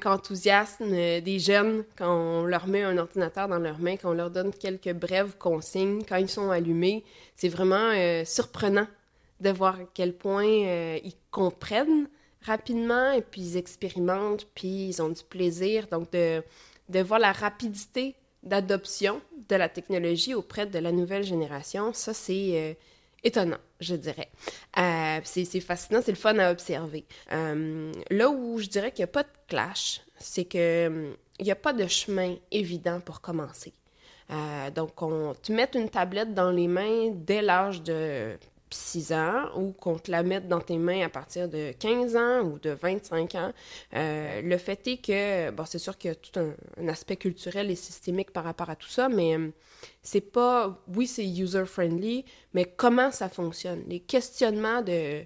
enthousiasme 0.05 0.91
des 0.91 1.39
jeunes 1.39 1.85
quand 1.97 2.43
on 2.43 2.45
leur 2.45 2.67
met 2.67 2.83
un 2.83 2.97
ordinateur 2.99 3.49
dans 3.49 3.59
leurs 3.59 3.79
mains, 3.79 3.97
quand 3.97 4.11
on 4.11 4.15
leur 4.15 4.31
donne 4.31 4.53
quelques 4.53 4.93
brèves 4.93 5.37
consignes, 5.39 6.03
quand 6.09 6.17
ils 6.17 6.29
sont 6.29 6.51
allumés. 6.51 7.05
C'est 7.37 7.49
vraiment 7.49 7.93
surprenant 8.25 8.87
de 9.41 9.51
voir 9.51 9.81
à 9.81 9.85
quel 9.93 10.17
point 10.17 10.45
ils 10.45 11.17
comprennent 11.31 12.09
rapidement 12.43 13.11
et 13.13 13.23
puis 13.23 13.41
ils 13.41 13.57
expérimentent, 13.57 14.47
puis 14.55 14.89
ils 14.89 15.03
ont 15.03 15.09
du 15.09 15.25
plaisir. 15.25 15.89
Donc, 15.89 16.13
de 16.13 17.01
voir 17.01 17.19
la 17.19 17.33
rapidité 17.33 18.15
d'adoption 18.45 19.21
de 19.49 19.57
la 19.57 19.69
technologie 19.69 20.35
auprès 20.35 20.67
de 20.67 20.79
la 20.79 20.93
nouvelle 20.93 21.23
génération, 21.23 21.93
ça, 21.93 22.15
c'est 22.15 22.51
euh, 22.53 22.75
étonnant, 23.23 23.59
je 23.81 23.95
dirais. 23.95 24.31
Euh, 24.79 25.21
c'est 25.25 25.61
fascinant, 25.61 26.01
c'est 26.05 26.13
le 26.13 26.17
fun 26.17 26.39
à 26.39 26.51
observer. 26.51 27.05
Euh, 27.33 27.93
là 28.11 28.31
où 28.31 28.59
je 28.59 28.69
dirais 28.69 28.93
qu'il 28.93 29.03
n'y 29.03 29.11
a 29.11 29.13
pas 29.13 29.23
de 29.23 29.29
clash, 29.49 30.01
c'est 30.19 30.45
que 30.45 31.15
il 31.41 31.45
n'y 31.45 31.51
a 31.51 31.57
pas 31.57 31.73
de 31.73 31.87
chemin 31.89 32.37
évident 32.53 33.01
pour 33.01 33.21
commencer. 33.21 33.73
donc, 34.77 35.03
on 35.03 35.35
te 35.35 35.51
met 35.51 35.69
une 35.75 35.91
tablette 35.91 36.33
dans 36.33 36.53
les 36.53 36.69
mains 36.69 37.11
dès 37.13 37.43
l'âge 37.43 37.83
de 37.83 38.39
6 38.75 39.13
ans 39.13 39.51
ou 39.57 39.73
qu'on 39.73 39.99
te 39.99 40.11
la 40.11 40.23
mette 40.23 40.49
dans 40.49 40.61
tes 40.61 40.79
mains 40.79 41.05
à 41.05 41.09
partir 41.09 41.49
de 41.49 41.73
15 41.79 42.17
ans 42.17 42.41
ou 42.43 42.59
de 42.59 42.71
25 42.71 43.35
ans. 43.35 43.53
Euh, 43.95 44.43
le 44.43 44.59
fait 44.59 44.87
est 44.87 44.97
que, 44.99 45.51
bon, 45.51 45.65
c'est 45.65 45.79
sûr 45.79 45.97
qu'il 45.97 46.09
y 46.09 46.13
a 46.13 46.15
tout 46.15 46.39
un, 46.39 46.89
aspect 46.89 47.17
culturel 47.17 47.71
et 47.71 47.77
systémique 47.77 48.33
par 48.33 48.45
rapport 48.45 48.71
à 48.71 48.77
tout 48.77 48.89
ça, 48.89 49.09
mais 49.09 49.37
euh, 49.37 49.51
c'est 50.03 50.21
pas, 50.21 50.83
oui, 50.95 51.07
c'est 51.07 51.27
user-friendly, 51.27 52.25
mais 52.53 52.65
comment 52.65 53.11
ça 53.11 53.29
fonctionne? 53.29 53.83
Les 53.87 54.01
questionnements 54.01 54.83
de 54.83 55.25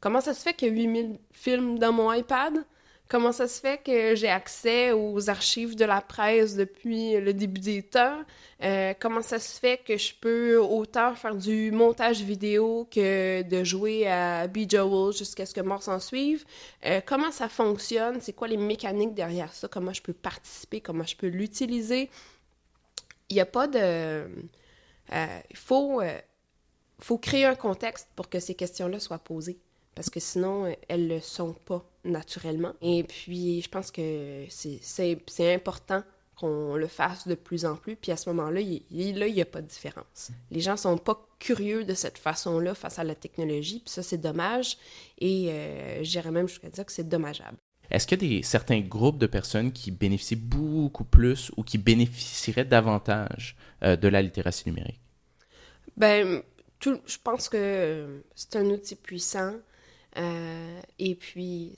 comment 0.00 0.20
ça 0.20 0.34
se 0.34 0.42
fait 0.42 0.54
qu'il 0.54 0.68
y 0.68 0.70
a 0.70 0.74
8000 0.74 1.18
films 1.32 1.78
dans 1.78 1.92
mon 1.92 2.12
iPad? 2.12 2.64
Comment 3.12 3.32
ça 3.32 3.46
se 3.46 3.60
fait 3.60 3.76
que 3.84 4.14
j'ai 4.14 4.30
accès 4.30 4.92
aux 4.92 5.28
archives 5.28 5.76
de 5.76 5.84
la 5.84 6.00
presse 6.00 6.56
depuis 6.56 7.20
le 7.20 7.34
début 7.34 7.60
des 7.60 7.82
temps? 7.82 8.22
Euh, 8.62 8.94
comment 8.98 9.20
ça 9.20 9.38
se 9.38 9.60
fait 9.60 9.84
que 9.84 9.98
je 9.98 10.14
peux 10.18 10.56
autant 10.56 11.14
faire 11.14 11.34
du 11.34 11.72
montage 11.72 12.22
vidéo 12.22 12.88
que 12.90 13.42
de 13.42 13.64
jouer 13.64 14.08
à 14.08 14.46
Be 14.46 14.60
Joel 14.66 15.12
jusqu'à 15.12 15.44
ce 15.44 15.52
que 15.52 15.60
mort 15.60 15.82
s'en 15.82 16.00
suive? 16.00 16.46
Euh, 16.86 17.02
comment 17.04 17.30
ça 17.30 17.50
fonctionne? 17.50 18.18
C'est 18.22 18.32
quoi 18.32 18.48
les 18.48 18.56
mécaniques 18.56 19.12
derrière 19.12 19.52
ça? 19.52 19.68
Comment 19.68 19.92
je 19.92 20.00
peux 20.00 20.14
participer? 20.14 20.80
Comment 20.80 21.04
je 21.04 21.14
peux 21.14 21.28
l'utiliser? 21.28 22.08
Il 23.28 23.34
n'y 23.34 23.42
a 23.42 23.46
pas 23.46 23.66
de... 23.66 23.78
Euh, 23.78 25.38
il 25.50 25.56
faut, 25.58 26.00
faut 26.98 27.18
créer 27.18 27.44
un 27.44 27.56
contexte 27.56 28.08
pour 28.16 28.30
que 28.30 28.40
ces 28.40 28.54
questions-là 28.54 29.00
soient 29.00 29.18
posées 29.18 29.58
parce 29.94 30.10
que 30.10 30.20
sinon, 30.20 30.66
euh, 30.66 30.72
elles 30.88 31.06
ne 31.06 31.14
le 31.14 31.20
sont 31.20 31.52
pas 31.52 31.84
naturellement. 32.04 32.72
Et 32.80 33.04
puis, 33.04 33.62
je 33.62 33.68
pense 33.68 33.90
que 33.90 34.44
c'est 34.48 35.54
important 35.54 36.02
qu'on 36.36 36.76
le 36.76 36.88
fasse 36.88 37.28
de 37.28 37.34
plus 37.34 37.64
en 37.64 37.76
plus. 37.76 37.94
Puis 37.94 38.10
à 38.10 38.16
ce 38.16 38.28
moment-là, 38.30 38.60
il 38.60 38.82
n'y 38.90 39.40
a 39.40 39.44
pas 39.44 39.60
de 39.60 39.66
différence. 39.66 40.30
Les 40.50 40.60
gens 40.60 40.76
sont 40.76 40.98
pas 40.98 41.26
curieux 41.38 41.84
de 41.84 41.94
cette 41.94 42.18
façon-là 42.18 42.74
face 42.74 42.98
à 42.98 43.04
la 43.04 43.14
technologie, 43.14 43.80
puis 43.80 43.90
ça, 43.90 44.02
c'est 44.02 44.18
dommage. 44.18 44.76
Et 45.18 45.50
euh, 45.50 46.02
j'irais 46.02 46.30
même 46.30 46.48
jusqu'à 46.48 46.68
dire 46.68 46.84
que 46.84 46.92
c'est 46.92 47.08
dommageable. 47.08 47.58
Est-ce 47.90 48.06
qu'il 48.06 48.22
y 48.22 48.26
a 48.26 48.38
des, 48.38 48.42
certains 48.42 48.80
groupes 48.80 49.18
de 49.18 49.26
personnes 49.26 49.70
qui 49.70 49.90
bénéficient 49.90 50.36
beaucoup 50.36 51.04
plus 51.04 51.52
ou 51.56 51.62
qui 51.62 51.76
bénéficieraient 51.76 52.64
davantage 52.64 53.56
euh, 53.82 53.96
de 53.96 54.08
la 54.08 54.22
littératie 54.22 54.64
numérique? 54.66 55.00
Ben, 55.96 56.42
je 56.80 57.18
pense 57.22 57.48
que 57.48 58.22
c'est 58.34 58.56
un 58.56 58.64
outil 58.66 58.96
puissant. 58.96 59.52
Euh, 60.18 60.80
et 60.98 61.14
puis, 61.14 61.74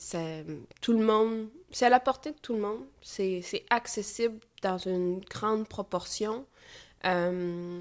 tout 0.80 0.92
le 0.92 1.04
monde, 1.04 1.48
c'est 1.70 1.86
à 1.86 1.90
la 1.90 2.00
portée 2.00 2.32
de 2.32 2.38
tout 2.38 2.54
le 2.54 2.60
monde. 2.60 2.84
C'est 3.02 3.64
accessible 3.70 4.38
dans 4.62 4.78
une 4.78 5.20
grande 5.20 5.68
proportion. 5.68 6.44
Euh, 7.04 7.80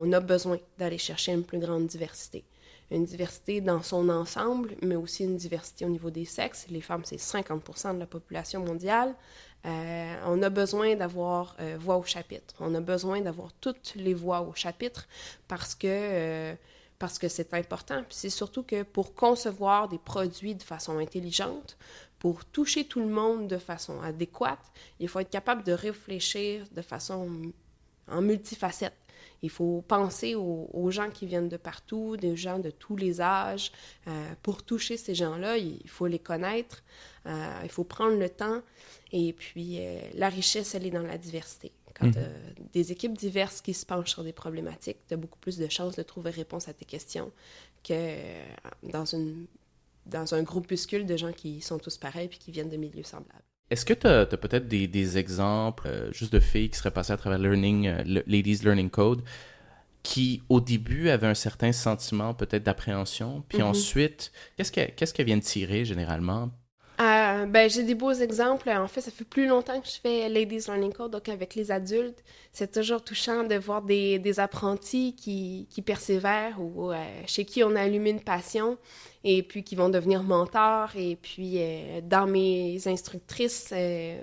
on 0.00 0.12
a 0.12 0.20
besoin 0.20 0.58
d'aller 0.78 0.98
chercher 0.98 1.32
une 1.32 1.44
plus 1.44 1.58
grande 1.58 1.86
diversité. 1.86 2.44
Une 2.90 3.04
diversité 3.04 3.60
dans 3.60 3.82
son 3.82 4.08
ensemble, 4.08 4.76
mais 4.82 4.94
aussi 4.94 5.24
une 5.24 5.36
diversité 5.36 5.84
au 5.84 5.88
niveau 5.88 6.10
des 6.10 6.24
sexes. 6.24 6.66
Les 6.70 6.80
femmes, 6.80 7.02
c'est 7.04 7.18
50 7.18 7.94
de 7.94 7.98
la 7.98 8.06
population 8.06 8.64
mondiale. 8.64 9.14
Euh, 9.64 10.14
on 10.26 10.40
a 10.42 10.50
besoin 10.50 10.94
d'avoir 10.94 11.56
voix 11.78 11.96
au 11.96 12.04
chapitre. 12.04 12.54
On 12.60 12.74
a 12.74 12.80
besoin 12.80 13.20
d'avoir 13.20 13.52
toutes 13.54 13.94
les 13.96 14.14
voix 14.14 14.42
au 14.42 14.54
chapitre 14.54 15.08
parce 15.48 15.74
que 15.74 16.54
parce 16.98 17.18
que 17.18 17.28
c'est 17.28 17.54
important. 17.54 18.02
C'est 18.10 18.30
surtout 18.30 18.62
que 18.62 18.82
pour 18.82 19.14
concevoir 19.14 19.88
des 19.88 19.98
produits 19.98 20.54
de 20.54 20.62
façon 20.62 20.98
intelligente, 20.98 21.76
pour 22.18 22.44
toucher 22.44 22.84
tout 22.84 23.00
le 23.00 23.08
monde 23.08 23.48
de 23.48 23.58
façon 23.58 24.00
adéquate, 24.00 24.72
il 25.00 25.08
faut 25.08 25.20
être 25.20 25.30
capable 25.30 25.62
de 25.62 25.72
réfléchir 25.72 26.64
de 26.72 26.82
façon 26.82 27.52
en 28.08 28.22
multifacette. 28.22 28.96
Il 29.42 29.50
faut 29.50 29.84
penser 29.86 30.34
aux, 30.34 30.90
gens 30.90 31.10
qui 31.10 31.26
viennent 31.26 31.48
de 31.48 31.56
partout, 31.56 32.16
des 32.16 32.36
gens 32.36 32.58
de 32.58 32.70
tous 32.70 32.96
les 32.96 33.20
âges. 33.20 33.70
Euh, 34.06 34.32
pour 34.42 34.62
toucher 34.62 34.96
ces 34.96 35.14
gens-là, 35.14 35.58
il 35.58 35.88
faut 35.88 36.06
les 36.06 36.18
connaître, 36.18 36.82
euh, 37.26 37.60
il 37.62 37.68
faut 37.68 37.84
prendre 37.84 38.18
le 38.18 38.30
temps. 38.30 38.62
Et 39.12 39.32
puis, 39.32 39.78
euh, 39.80 40.00
la 40.14 40.28
richesse, 40.28 40.74
elle 40.74 40.86
est 40.86 40.90
dans 40.90 41.02
la 41.02 41.18
diversité. 41.18 41.72
Quand 41.98 42.10
tu 42.10 42.18
mhm. 42.18 42.24
des 42.72 42.92
équipes 42.92 43.16
diverses 43.16 43.60
qui 43.60 43.72
se 43.72 43.86
penchent 43.86 44.10
sur 44.10 44.22
des 44.22 44.32
problématiques, 44.32 44.98
tu 45.08 45.14
as 45.14 45.16
beaucoup 45.16 45.38
plus 45.38 45.58
de 45.58 45.68
chances 45.68 45.96
de 45.96 46.02
trouver 46.02 46.30
réponse 46.30 46.68
à 46.68 46.74
tes 46.74 46.84
questions 46.84 47.32
que 47.82 47.94
euh, 47.94 48.44
dans, 48.82 49.04
une, 49.04 49.46
dans 50.04 50.34
un 50.34 50.42
groupuscule 50.42 51.06
de 51.06 51.16
gens 51.16 51.32
qui 51.32 51.60
sont 51.60 51.78
tous 51.78 51.96
pareils 51.96 52.28
puis 52.28 52.38
qui 52.38 52.50
viennent 52.50 52.68
de 52.68 52.76
milieux 52.76 53.02
semblables. 53.02 53.42
Est-ce 53.70 53.84
que 53.84 53.94
tu 53.94 54.06
as, 54.06 54.26
peut-être 54.26 54.68
des, 54.68 54.86
des, 54.86 55.18
exemples 55.18 55.88
euh, 55.88 56.12
juste 56.12 56.32
de 56.32 56.40
filles 56.40 56.70
qui 56.70 56.76
seraient 56.76 56.92
passées 56.92 57.12
à 57.12 57.16
travers 57.16 57.38
Learning, 57.38 57.88
euh, 57.88 58.22
Ladies 58.26 58.60
Learning 58.62 58.90
Code 58.90 59.22
qui, 60.02 60.40
au 60.48 60.60
début, 60.60 61.08
avaient 61.08 61.26
un 61.26 61.34
certain 61.34 61.72
sentiment 61.72 62.32
peut-être 62.32 62.62
d'appréhension, 62.62 63.42
puis 63.48 63.58
mhm. 63.58 63.64
ensuite, 63.64 64.30
qu'est-ce 64.56 64.70
qu'elles 64.70 64.94
qu 64.94 65.24
viennent 65.24 65.40
tirer 65.40 65.84
généralement 65.84 66.52
euh, 67.36 67.46
ben, 67.46 67.68
j'ai 67.68 67.82
des 67.82 67.94
beaux 67.94 68.12
exemples. 68.12 68.70
En 68.70 68.88
fait, 68.88 69.00
ça 69.00 69.10
fait 69.10 69.24
plus 69.24 69.46
longtemps 69.46 69.80
que 69.80 69.86
je 69.86 70.00
fais 70.00 70.28
Ladies 70.28 70.64
Learning 70.66 70.92
Code, 70.92 71.12
donc 71.12 71.28
avec 71.28 71.54
les 71.54 71.70
adultes. 71.70 72.22
C'est 72.52 72.72
toujours 72.72 73.02
touchant 73.02 73.44
de 73.44 73.54
voir 73.56 73.82
des, 73.82 74.40
apprentis 74.40 75.14
qui, 75.14 75.66
qui 75.70 75.82
persévèrent 75.82 76.60
ou 76.60 76.92
euh, 76.92 76.96
chez 77.26 77.44
qui 77.44 77.62
on 77.62 77.74
a 77.76 77.82
allumé 77.82 78.10
une 78.10 78.20
passion 78.20 78.78
et 79.24 79.42
puis 79.42 79.64
qui 79.64 79.76
vont 79.76 79.88
devenir 79.88 80.22
mentors. 80.22 80.90
Et 80.96 81.16
puis, 81.16 81.54
euh, 81.56 82.00
dans 82.02 82.26
mes 82.26 82.80
instructrices, 82.86 83.74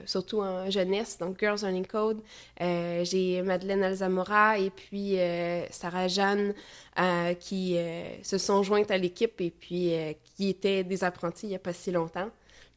surtout 0.05 0.41
en 0.41 0.69
jeunesse, 0.69 1.17
donc 1.19 1.39
Girls 1.39 1.59
Learning 1.61 1.85
Code, 1.85 2.21
j'ai 2.59 3.41
Madeleine 3.43 3.83
Alzamora 3.83 4.59
et 4.59 4.69
puis 4.69 5.17
Sarah 5.69 6.07
Jeanne 6.07 6.53
qui 7.39 7.77
se 8.21 8.37
sont 8.37 8.63
jointes 8.63 8.91
à 8.91 8.97
l'équipe 8.97 9.39
et 9.41 9.51
puis 9.51 9.93
qui 10.35 10.49
étaient 10.49 10.83
des 10.83 11.03
apprentis 11.03 11.47
il 11.47 11.49
n'y 11.49 11.55
a 11.55 11.59
pas 11.59 11.73
si 11.73 11.91
longtemps. 11.91 12.29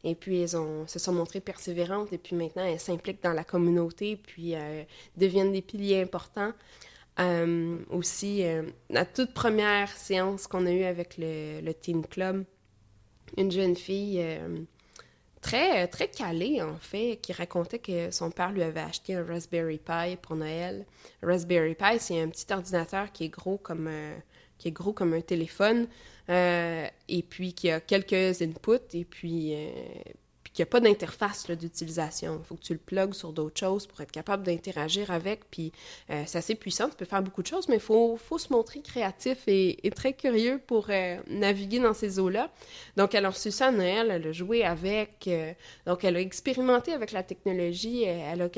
Et 0.09 0.15
puis, 0.15 0.41
elles 0.41 0.57
ont, 0.57 0.87
se 0.87 1.01
sont 1.01 1.13
montrées 1.13 1.41
persévérantes 1.41 2.13
et 2.13 2.19
puis 2.19 2.37
maintenant, 2.37 2.65
elles 2.65 2.79
s'impliquent 2.79 3.25
dans 3.25 3.33
la 3.33 3.43
communauté 3.43 4.15
puis 4.15 4.55
euh, 4.55 4.85
deviennent 5.17 5.51
des 5.51 5.63
piliers 5.63 6.01
importants. 6.01 6.53
Euh, 7.19 7.79
aussi, 7.91 8.45
euh, 8.45 8.63
la 8.89 9.05
toute 9.05 9.35
première 9.35 9.91
séance 9.91 10.47
qu'on 10.47 10.65
a 10.67 10.71
eue 10.71 10.85
avec 10.85 11.19
le, 11.19 11.61
le, 11.61 11.75
Teen 11.75 12.07
Club, 12.07 12.45
une 13.37 13.51
jeune 13.51 13.75
fille 13.75 14.25
très, 15.41 15.89
très 15.89 16.07
calée, 16.07 16.63
en 16.63 16.77
fait, 16.77 17.19
qui 17.21 17.33
racontait 17.33 17.81
que 17.81 18.13
son 18.13 18.31
père 18.31 18.53
lui 18.53 18.63
avait 18.63 18.81
acheté 18.81 19.17
un 19.17 19.25
Raspberry 19.25 19.79
Pi 19.79 20.17
pour 20.23 20.37
Noël. 20.37 20.87
Raspberry 21.21 21.75
Pi, 21.75 21.99
c'est 21.99 22.21
un 22.21 22.29
petit 22.29 22.47
ordinateur 22.53 23.11
qui 23.11 23.25
est 23.25 23.29
gros 23.29 23.59
comme, 23.59 23.91
qui 24.59 24.69
est 24.69 24.73
gros 24.73 24.93
comme 24.93 25.15
un 25.15 25.21
téléphone, 25.21 25.87
euh, 26.29 26.87
et 27.09 27.23
puis 27.23 27.53
qui 27.53 27.71
a 27.71 27.81
quelques 27.81 28.43
inputs, 28.43 28.95
et 28.95 29.05
puis, 29.05 29.55
euh, 29.55 29.71
puis 30.05 30.15
qu'il 30.57 30.65
n'y 30.65 30.69
a 30.69 30.73
pas 30.73 30.81
d'interface 30.81 31.51
d'utilisation. 31.51 32.41
Il 32.43 32.47
faut 32.47 32.57
que 32.57 32.63
tu 32.63 32.73
le 32.73 32.79
plugues 32.79 33.15
sur 33.15 33.33
d'autres 33.33 33.61
choses 33.61 33.87
pour 33.87 34.01
être 34.01 34.11
capable 34.11 34.43
d'interagir 34.43 35.11
avec, 35.11 35.49
puis 35.51 35.71
euh, 36.11 36.25
c'est 36.27 36.39
assez 36.39 36.55
puissant, 36.55 36.89
tu 36.89 36.97
peux 36.97 37.05
faire 37.05 37.23
beaucoup 37.23 37.43
de 37.43 37.47
choses, 37.47 37.69
mais 37.69 37.77
il 37.77 37.81
faut, 37.81 38.19
se 38.39 38.53
montrer 38.53 38.81
créatif 38.81 39.39
et, 39.47 39.79
très 39.95 40.13
curieux 40.13 40.61
pour 40.67 40.89
naviguer 41.29 41.79
dans 41.79 41.95
ces 41.95 42.19
eaux-là. 42.19 42.51
Donc, 42.97 43.15
elle 43.15 43.25
a 43.25 43.31
reçu 43.31 43.51
ça 43.51 43.69
à 43.69 43.71
Noël, 43.71 44.11
elle 44.11 44.27
a 44.27 44.33
joué 44.33 44.63
avec, 44.63 45.31
donc 45.87 46.05
elle 46.05 46.17
a 46.17 46.21
expérimenté 46.21 46.93
avec 46.93 47.13
la 47.13 47.23
technologie, 47.23 48.03
elle 48.03 48.43
a 48.43 48.49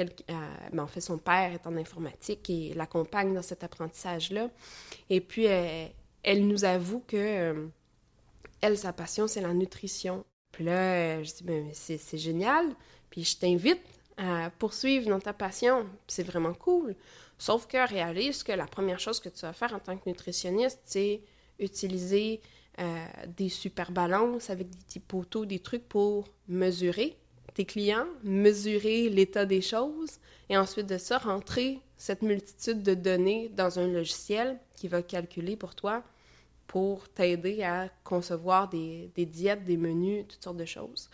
ben, 0.72 0.82
en 0.82 0.86
fait, 0.86 1.00
son 1.00 1.18
père 1.18 1.52
est 1.52 1.66
en 1.66 1.76
informatique 1.76 2.50
et 2.50 2.72
l'accompagne 2.74 3.34
dans 3.34 3.42
cet 3.42 3.62
apprentissage-là. 3.64 4.50
Et 5.10 5.20
puis, 5.20 5.46
elle 6.22 6.46
nous 6.46 6.64
avoue 6.64 7.02
que 7.06 7.16
euh, 7.16 7.66
elle, 8.60 8.76
sa 8.76 8.92
passion, 8.92 9.26
c'est 9.26 9.40
la 9.40 9.54
nutrition. 9.54 10.24
Puis 10.52 10.64
là, 10.64 11.18
euh, 11.18 11.24
je 11.24 11.34
dis, 11.34 11.44
ben, 11.44 11.70
c'est 11.72 12.18
génial. 12.18 12.66
Puis 13.10 13.24
je 13.24 13.36
t'invite 13.36 13.82
à 14.16 14.50
poursuivre 14.58 15.08
dans 15.08 15.20
ta 15.20 15.32
passion. 15.32 15.86
C'est 16.06 16.24
vraiment 16.24 16.54
cool. 16.54 16.94
Sauf 17.38 17.66
que 17.66 17.88
réalise 17.88 18.42
que 18.42 18.52
la 18.52 18.66
première 18.66 18.98
chose 18.98 19.20
que 19.20 19.28
tu 19.28 19.42
vas 19.42 19.52
faire 19.52 19.72
en 19.72 19.78
tant 19.78 19.96
que 19.96 20.08
nutritionniste, 20.08 20.80
c'est 20.84 21.20
utiliser 21.60 22.40
euh, 22.80 23.06
des 23.36 23.48
super 23.48 23.92
balances 23.92 24.50
avec 24.50 24.68
des 24.70 24.76
petits 24.76 25.00
poteaux, 25.00 25.44
des 25.44 25.60
trucs 25.60 25.88
pour 25.88 26.28
mesurer 26.48 27.16
tes 27.54 27.64
clients, 27.64 28.06
mesurer 28.22 29.08
l'état 29.08 29.46
des 29.46 29.60
choses 29.60 30.18
et 30.48 30.56
ensuite 30.56 30.86
de 30.86 30.98
ça, 30.98 31.18
rentrer 31.18 31.80
cette 31.96 32.22
multitude 32.22 32.82
de 32.82 32.94
données 32.94 33.48
dans 33.48 33.78
un 33.78 33.88
logiciel 33.88 34.58
qui 34.74 34.88
va 34.88 35.02
calculer 35.02 35.56
pour 35.56 35.74
toi 35.74 36.02
pour 36.68 37.08
t'aider 37.08 37.62
à 37.64 37.88
concevoir 38.04 38.68
des, 38.68 39.10
diètes, 39.16 39.64
des 39.64 39.76
menus, 39.76 40.26
toutes 40.28 40.44
sortes 40.44 40.56
de 40.56 40.64
choses. 40.64 41.10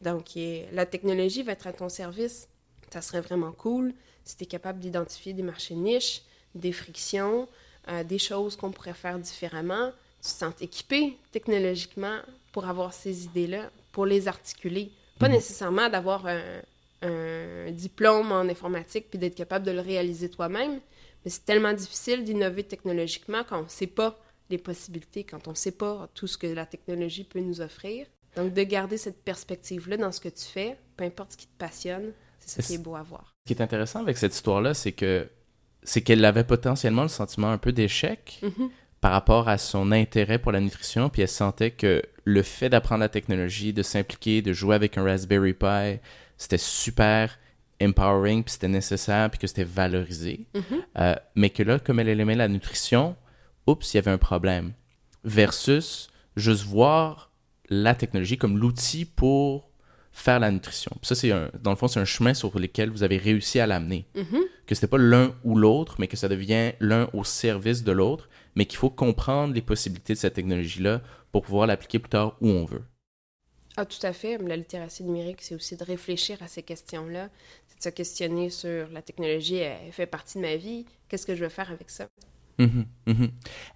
Donc, 0.00 0.30
la 0.72 0.86
technologie 0.86 1.42
va 1.42 1.52
être 1.52 1.68
à 1.68 1.72
ton 1.72 1.88
service. 1.88 2.48
Ça 2.92 3.00
serait 3.02 3.20
vraiment 3.20 3.52
cool 3.52 3.94
si 4.24 4.36
tu 4.36 4.44
es 4.44 4.46
capable 4.46 4.80
d'identifier 4.80 5.32
des 5.32 5.42
marchés 5.42 5.74
niches, 5.74 6.22
des 6.54 6.72
frictions, 6.72 7.46
des 8.06 8.18
choses 8.18 8.56
qu'on 8.56 8.72
pourrait 8.72 8.94
faire 8.94 9.18
différemment, 9.18 9.92
tu 10.22 10.32
te 10.32 10.38
sens 10.38 10.54
équipé 10.60 11.16
technologiquement 11.30 12.18
pour 12.52 12.66
avoir 12.66 12.92
ces 12.92 13.26
idées-là, 13.26 13.70
pour 13.92 14.06
les 14.06 14.26
articuler. 14.28 14.90
Pas 15.18 15.28
mhm. 15.28 15.34
nécessairement 15.34 15.88
d'avoir 15.88 16.26
un, 16.26 16.60
un, 17.02 17.70
diplôme 17.70 18.32
en 18.32 18.40
informatique 18.40 19.06
puis 19.10 19.18
d'être 19.18 19.34
capable 19.34 19.64
de 19.64 19.70
le 19.70 19.80
réaliser 19.80 20.28
toi-même, 20.30 20.80
mais 21.24 21.30
c'est 21.30 21.44
tellement 21.44 21.72
difficile 21.72 22.24
d'innover 22.24 22.64
technologiquement 22.64 23.42
quand 23.48 23.60
on 23.60 23.64
ne 23.64 23.68
sait 23.68 23.86
pas 23.86 24.18
les 24.50 24.58
possibilités, 24.58 25.24
quand 25.24 25.48
on 25.48 25.50
ne 25.50 25.56
sait 25.56 25.72
pas 25.72 26.08
tout 26.14 26.26
ce 26.26 26.38
que 26.38 26.46
la 26.46 26.66
technologie 26.66 27.24
peut 27.24 27.40
nous 27.40 27.60
offrir. 27.60 28.06
Donc, 28.36 28.52
de 28.52 28.62
garder 28.62 28.98
cette 28.98 29.22
perspective-là 29.24 29.96
dans 29.96 30.12
ce 30.12 30.20
que 30.20 30.28
tu 30.28 30.44
fais, 30.44 30.76
peu 30.96 31.04
importe 31.04 31.32
ce 31.32 31.36
qui 31.38 31.46
te 31.46 31.56
passionne, 31.58 32.12
c'est 32.38 32.62
ça 32.62 32.66
qui 32.66 32.74
est 32.74 32.82
beau 32.82 32.94
à 32.94 33.02
voir. 33.02 33.34
Ce 33.46 33.52
qui 33.52 33.58
est 33.58 33.62
intéressant 33.62 34.00
avec 34.00 34.18
cette 34.18 34.34
histoire-là, 34.34 34.74
c'est 34.74 34.92
que 34.92 35.28
c'est 35.82 36.02
qu'elle 36.02 36.24
avait 36.24 36.44
potentiellement 36.44 37.02
le 37.02 37.08
sentiment 37.08 37.50
un 37.50 37.58
peu 37.58 37.72
d'échec 37.72 38.40
mm-hmm. 38.42 38.70
par 39.00 39.12
rapport 39.12 39.48
à 39.48 39.56
son 39.56 39.92
intérêt 39.92 40.38
pour 40.38 40.52
la 40.52 40.60
nutrition, 40.60 41.08
puis 41.08 41.22
elle 41.22 41.28
sentait 41.28 41.70
que 41.70 42.02
le 42.24 42.42
fait 42.42 42.68
d'apprendre 42.68 43.00
la 43.00 43.08
technologie, 43.08 43.72
de 43.72 43.82
s'impliquer, 43.82 44.42
de 44.42 44.52
jouer 44.52 44.74
avec 44.74 44.98
un 44.98 45.04
Raspberry 45.04 45.54
Pi, 45.54 46.00
c'était 46.36 46.58
super 46.58 47.38
empowering, 47.80 48.42
puis 48.42 48.52
c'était 48.52 48.68
nécessaire, 48.68 49.30
puis 49.30 49.38
que 49.38 49.46
c'était 49.46 49.64
valorisé. 49.64 50.46
Mm-hmm. 50.54 50.60
Euh, 50.98 51.14
mais 51.36 51.50
que 51.50 51.62
là, 51.62 51.78
comme 51.78 52.00
elle 52.00 52.20
aimait 52.20 52.34
la 52.34 52.48
nutrition, 52.48 53.16
oups, 53.66 53.92
il 53.92 53.96
y 53.96 53.98
avait 53.98 54.10
un 54.10 54.18
problème. 54.18 54.72
Versus 55.24 56.08
juste 56.36 56.64
voir 56.64 57.30
la 57.68 57.94
technologie 57.94 58.38
comme 58.38 58.58
l'outil 58.58 59.04
pour 59.04 59.70
faire 60.12 60.40
la 60.40 60.50
nutrition. 60.50 60.92
ça, 61.02 61.14
c'est 61.14 61.30
dans 61.62 61.70
le 61.70 61.76
fond, 61.76 61.88
c'est 61.88 62.00
un 62.00 62.06
chemin 62.06 62.32
sur 62.32 62.58
lequel 62.58 62.88
vous 62.90 63.02
avez 63.02 63.18
réussi 63.18 63.60
à 63.60 63.66
l'amener. 63.66 64.06
Que 64.14 64.20
mm-hmm. 64.20 64.42
Que 64.66 64.74
c'était 64.74 64.86
pas 64.86 64.98
l'un 64.98 65.34
ou 65.44 65.56
l'autre, 65.56 65.96
mais 65.98 66.08
que 66.08 66.16
ça 66.16 66.28
devient 66.28 66.72
l'un 66.80 67.08
au 67.12 67.22
service 67.22 67.84
de 67.84 67.92
l'autre, 67.92 68.28
mais 68.54 68.64
qu'il 68.64 68.78
faut 68.78 68.90
comprendre 68.90 69.52
les 69.54 69.60
possibilités 69.60 70.14
de 70.14 70.18
cette 70.18 70.34
technologie-là 70.34 71.02
pour 71.32 71.42
pouvoir 71.42 71.66
l'appliquer 71.66 71.98
plus 71.98 72.08
tard 72.08 72.36
où 72.40 72.48
on 72.48 72.64
veut. 72.64 72.82
Ah, 73.76 73.84
tout 73.84 74.04
à 74.04 74.14
fait. 74.14 74.38
La 74.38 74.56
littératie 74.56 75.04
numérique, 75.04 75.42
c'est 75.42 75.54
aussi 75.54 75.76
de 75.76 75.84
réfléchir 75.84 76.42
à 76.42 76.48
ces 76.48 76.62
questions-là. 76.62 77.28
C'est 77.68 77.78
de 77.78 77.82
se 77.82 77.88
questionner 77.90 78.48
sur 78.48 78.88
la 78.88 79.02
technologie, 79.02 79.56
elle 79.56 79.92
fait 79.92 80.06
partie 80.06 80.38
de 80.38 80.42
ma 80.42 80.56
vie. 80.56 80.86
Qu'est-ce 81.08 81.26
que 81.26 81.34
je 81.34 81.44
veux 81.44 81.50
faire 81.50 81.70
avec 81.70 81.90
ça? 81.90 82.08
Mm-hmm. 82.58 82.84
Mm-hmm. 83.08 83.30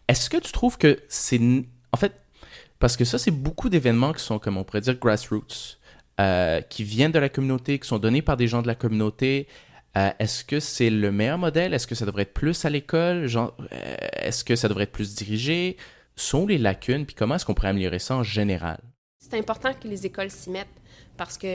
Est-ce 0.09 0.31
que 0.31 0.37
tu 0.37 0.53
trouves 0.53 0.79
que 0.79 0.99
c'est. 1.09 1.41
En 1.93 1.97
fait, 1.97 2.13
parce 2.79 2.97
que 2.97 3.05
ça, 3.05 3.19
c'est 3.19 3.31
beaucoup 3.31 3.69
d'événements 3.69 4.13
qui 4.13 4.23
sont, 4.23 4.39
comme 4.39 4.57
on 4.57 4.65
pourrait 4.65 4.81
dire, 4.81 4.95
grassroots, 4.95 5.79
euh, 6.19 6.61
qui 6.63 6.83
viennent 6.83 7.13
de 7.13 7.19
la 7.19 7.29
communauté, 7.29 7.79
qui 7.79 7.87
sont 7.87 7.99
donnés 7.99 8.23
par 8.23 8.37
des 8.37 8.49
gens 8.49 8.63
de 8.63 8.67
la 8.67 8.75
communauté. 8.75 9.47
Euh, 9.97 10.11
est-ce 10.19 10.45
que 10.45 10.61
c'est 10.61 10.91
le 10.91 11.11
meilleur 11.13 11.39
modèle? 11.39 11.75
Est-ce 11.75 11.87
que 11.87 11.95
ça 11.95 12.07
devrait 12.07 12.23
être 12.23 12.33
plus 12.33 12.65
à 12.65 12.71
l'école? 12.71 13.29
Euh, 13.37 13.49
est-ce 14.13 14.45
que 14.45 14.57
ça 14.57 14.69
devrait 14.69 14.85
être 14.85 14.93
plus 14.93 15.15
dirigé? 15.15 15.77
Sont 16.17 16.47
les 16.47 16.59
lacunes? 16.59 17.07
Puis 17.07 17.15
comment 17.15 17.35
est-ce 17.35 17.45
qu'on 17.45 17.55
pourrait 17.55 17.69
améliorer 17.69 17.99
ça 17.99 18.17
en 18.17 18.23
général? 18.23 18.81
C'est 19.19 19.39
important 19.39 19.73
que 19.75 19.89
les 19.89 20.07
écoles 20.07 20.31
s'y 20.31 20.51
mettent 20.51 20.69
parce 21.21 21.37
que 21.37 21.47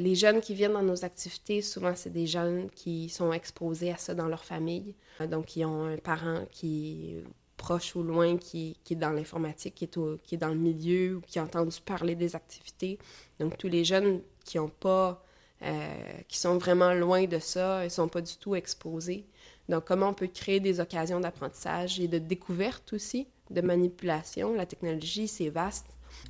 les 0.00 0.14
jeunes 0.16 0.40
qui 0.40 0.54
viennent 0.54 0.72
dans 0.72 0.82
nos 0.82 1.04
activités, 1.04 1.62
souvent, 1.62 1.92
c'est 1.94 2.10
des 2.10 2.26
jeunes 2.26 2.68
qui 2.70 3.08
sont 3.08 3.32
exposés 3.32 3.92
à 3.92 3.96
ça 3.96 4.12
dans 4.12 4.26
leur 4.26 4.44
famille. 4.44 4.92
Donc, 5.30 5.46
qui 5.46 5.64
ont 5.64 5.84
un 5.84 5.98
parent 5.98 6.40
qui 6.50 7.14
proche 7.56 7.94
ou 7.94 8.02
loin 8.02 8.36
qui, 8.36 8.76
est 8.90 8.96
dans 8.96 9.10
l'informatique, 9.10 9.76
qui, 9.76 9.84
est 9.84 9.98
qui 10.24 10.34
est 10.34 10.38
dans 10.38 10.48
le 10.48 10.56
milieu 10.56 11.14
ou 11.14 11.20
qui 11.20 11.38
a 11.38 11.44
entendu 11.44 11.76
parler 11.80 12.16
des 12.16 12.34
activités. 12.34 12.98
Donc, 13.38 13.56
tous 13.56 13.68
les 13.68 13.84
jeunes 13.84 14.20
qui 14.44 14.58
ont 14.58 14.68
pas, 14.68 15.24
euh, 15.62 15.94
qui 16.26 16.36
sont 16.36 16.58
vraiment 16.58 16.92
loin 16.92 17.24
de 17.26 17.38
ça, 17.38 17.84
ils 17.84 17.92
sont 17.92 18.08
pas 18.08 18.20
du 18.20 18.36
tout 18.36 18.56
exposés. 18.56 19.26
Donc, 19.68 19.84
comment 19.84 20.08
on 20.08 20.14
peut 20.14 20.26
créer 20.26 20.58
des 20.58 20.80
occasions 20.80 21.20
d'apprentissage 21.20 22.00
et 22.00 22.08
de 22.08 22.18
découverte 22.18 22.94
aussi, 22.94 23.28
de 23.48 23.60
manipulation? 23.60 24.54
La 24.54 24.66
technologie, 24.66 25.28
c'est 25.28 25.50
vaste. 25.50 25.86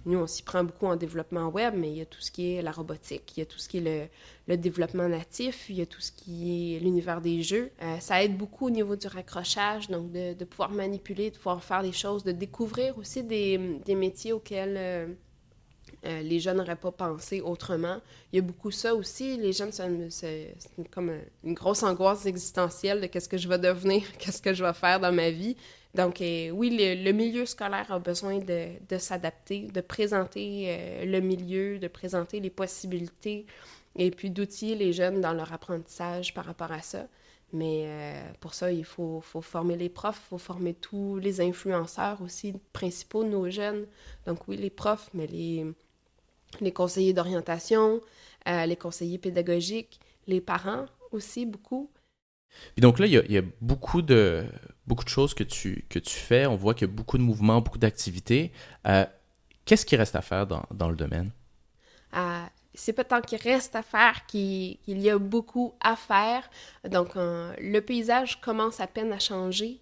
Nous, 0.06 0.18
on 0.18 0.26
s'y 0.26 0.42
prend 0.42 0.64
beaucoup 0.64 0.86
en 0.86 0.96
développement 0.96 1.48
web, 1.48 1.74
mais 1.76 1.90
il 1.90 1.98
y 1.98 2.00
a 2.00 2.06
tout 2.06 2.20
ce 2.20 2.30
qui 2.30 2.54
est 2.54 2.62
la 2.62 2.72
robotique, 2.72 3.36
il 3.36 3.40
y 3.40 3.42
a 3.42 3.46
tout 3.46 3.58
ce 3.58 3.68
qui 3.68 3.78
est 3.78 4.10
le, 4.46 4.56
développement 4.56 5.08
natif, 5.08 5.68
il 5.68 5.76
y 5.76 5.82
a 5.82 5.86
tout 5.86 6.00
ce 6.00 6.12
qui 6.12 6.76
est 6.76 6.80
l'univers 6.80 7.20
des 7.20 7.42
jeux. 7.42 7.70
Euh, 7.82 7.98
ça 8.00 8.22
aide 8.22 8.36
beaucoup 8.36 8.66
au 8.66 8.70
niveau 8.70 8.96
du 8.96 9.06
raccrochage, 9.06 9.88
donc 9.88 10.10
de, 10.12 10.44
pouvoir 10.44 10.70
manipuler, 10.70 11.30
de 11.30 11.36
pouvoir 11.36 11.62
faire 11.62 11.82
des 11.82 11.92
choses, 11.92 12.24
de 12.24 12.32
découvrir 12.32 12.96
aussi 12.96 13.22
des, 13.22 13.58
métiers 13.88 14.32
auxquels 14.32 14.76
euh, 14.76 15.06
euh, 16.06 16.22
les 16.22 16.38
jeunes 16.38 16.58
n'auraient 16.58 16.76
pas 16.76 16.92
pensé 16.92 17.40
autrement. 17.40 17.98
Il 18.32 18.36
y 18.36 18.38
a 18.38 18.42
beaucoup 18.42 18.70
ça 18.70 18.94
aussi. 18.94 19.36
Les 19.36 19.52
jeunes, 19.52 19.72
c'est 20.10 20.54
comme 20.90 21.12
une 21.42 21.54
grosse 21.54 21.82
angoisse 21.82 22.24
existentielle 22.26 23.00
de 23.00 23.06
qu'est-ce 23.06 23.28
que 23.28 23.36
je 23.36 23.48
vais 23.48 23.58
devenir, 23.58 24.02
qu'est-ce 24.18 24.40
que 24.40 24.54
je 24.54 24.64
vais 24.64 24.74
faire 24.74 25.00
dans 25.00 25.12
ma 25.12 25.30
vie. 25.30 25.56
Donc, 25.94 26.20
euh, 26.20 26.50
oui, 26.50 26.70
le, 26.70 27.12
milieu 27.12 27.46
scolaire 27.46 27.90
a 27.90 27.98
besoin 27.98 28.38
de, 28.38 28.98
s'adapter, 28.98 29.62
de 29.68 29.80
présenter 29.80 30.66
euh, 30.68 31.04
le 31.06 31.20
milieu, 31.20 31.78
de 31.78 31.88
présenter 31.88 32.40
les 32.40 32.50
possibilités 32.50 33.46
et 33.96 34.10
puis 34.10 34.30
d'outiller 34.30 34.76
les 34.76 34.92
jeunes 34.92 35.20
dans 35.20 35.32
leur 35.32 35.52
apprentissage 35.52 36.34
par 36.34 36.44
rapport 36.44 36.72
à 36.72 36.82
ça. 36.82 37.06
Mais 37.52 37.84
euh, 37.86 38.32
pour 38.40 38.52
ça, 38.52 38.70
il 38.70 38.84
faut, 38.84 39.22
former 39.22 39.76
les 39.76 39.88
profs, 39.88 40.20
il 40.26 40.28
faut 40.28 40.38
former 40.38 40.74
tous 40.74 41.16
les 41.16 41.40
influenceurs 41.40 42.20
aussi 42.20 42.54
principaux 42.74 43.24
de 43.24 43.30
nos 43.30 43.48
jeunes. 43.48 43.86
Donc 44.26 44.46
oui, 44.46 44.58
les 44.58 44.70
profs, 44.70 45.08
mais 45.14 45.26
les, 45.26 45.66
les 46.60 46.72
conseillers 46.72 47.14
d'orientation, 47.14 48.02
les 48.46 48.76
conseillers 48.76 49.18
pédagogiques, 49.18 50.00
les 50.26 50.40
parents 50.40 50.86
aussi 51.10 51.46
beaucoup. 51.46 51.90
Donc 52.76 52.98
là, 52.98 53.06
il 53.06 53.12
y 53.12 53.38
a, 53.38 53.42
beaucoup, 53.60 54.02
de, 54.02 54.44
beaucoup 54.86 55.04
de 55.04 55.08
choses 55.08 55.34
que 55.34 55.44
tu, 55.44 55.84
fais. 56.04 56.46
On 56.46 56.56
voit 56.56 56.74
qu'il 56.74 56.86
y 56.86 56.90
a 56.90 56.92
beaucoup 56.92 57.18
de 57.18 57.22
mouvements, 57.22 57.60
beaucoup 57.60 57.78
d'activités. 57.78 58.52
Euh, 58.86 59.04
qu'est-ce 59.64 59.84
qui 59.86 59.96
reste 59.96 60.16
à 60.16 60.22
faire 60.22 60.46
dans, 60.46 60.64
dans 60.72 60.88
le 60.88 60.96
domaine? 60.96 61.30
Euh, 62.16 62.44
c'est 62.74 62.92
pas 62.92 63.04
tant 63.04 63.20
qu'il 63.20 63.40
reste 63.40 63.74
à 63.74 63.82
faire 63.82 64.24
qu'il 64.26 64.78
y 64.86 65.10
a 65.10 65.18
beaucoup 65.18 65.74
à 65.80 65.96
faire. 65.96 66.48
Donc, 66.88 67.16
euh, 67.16 67.52
le 67.60 67.80
paysage 67.80 68.40
commence 68.40 68.80
à 68.80 68.86
peine 68.86 69.12
à 69.12 69.18
changer. 69.18 69.80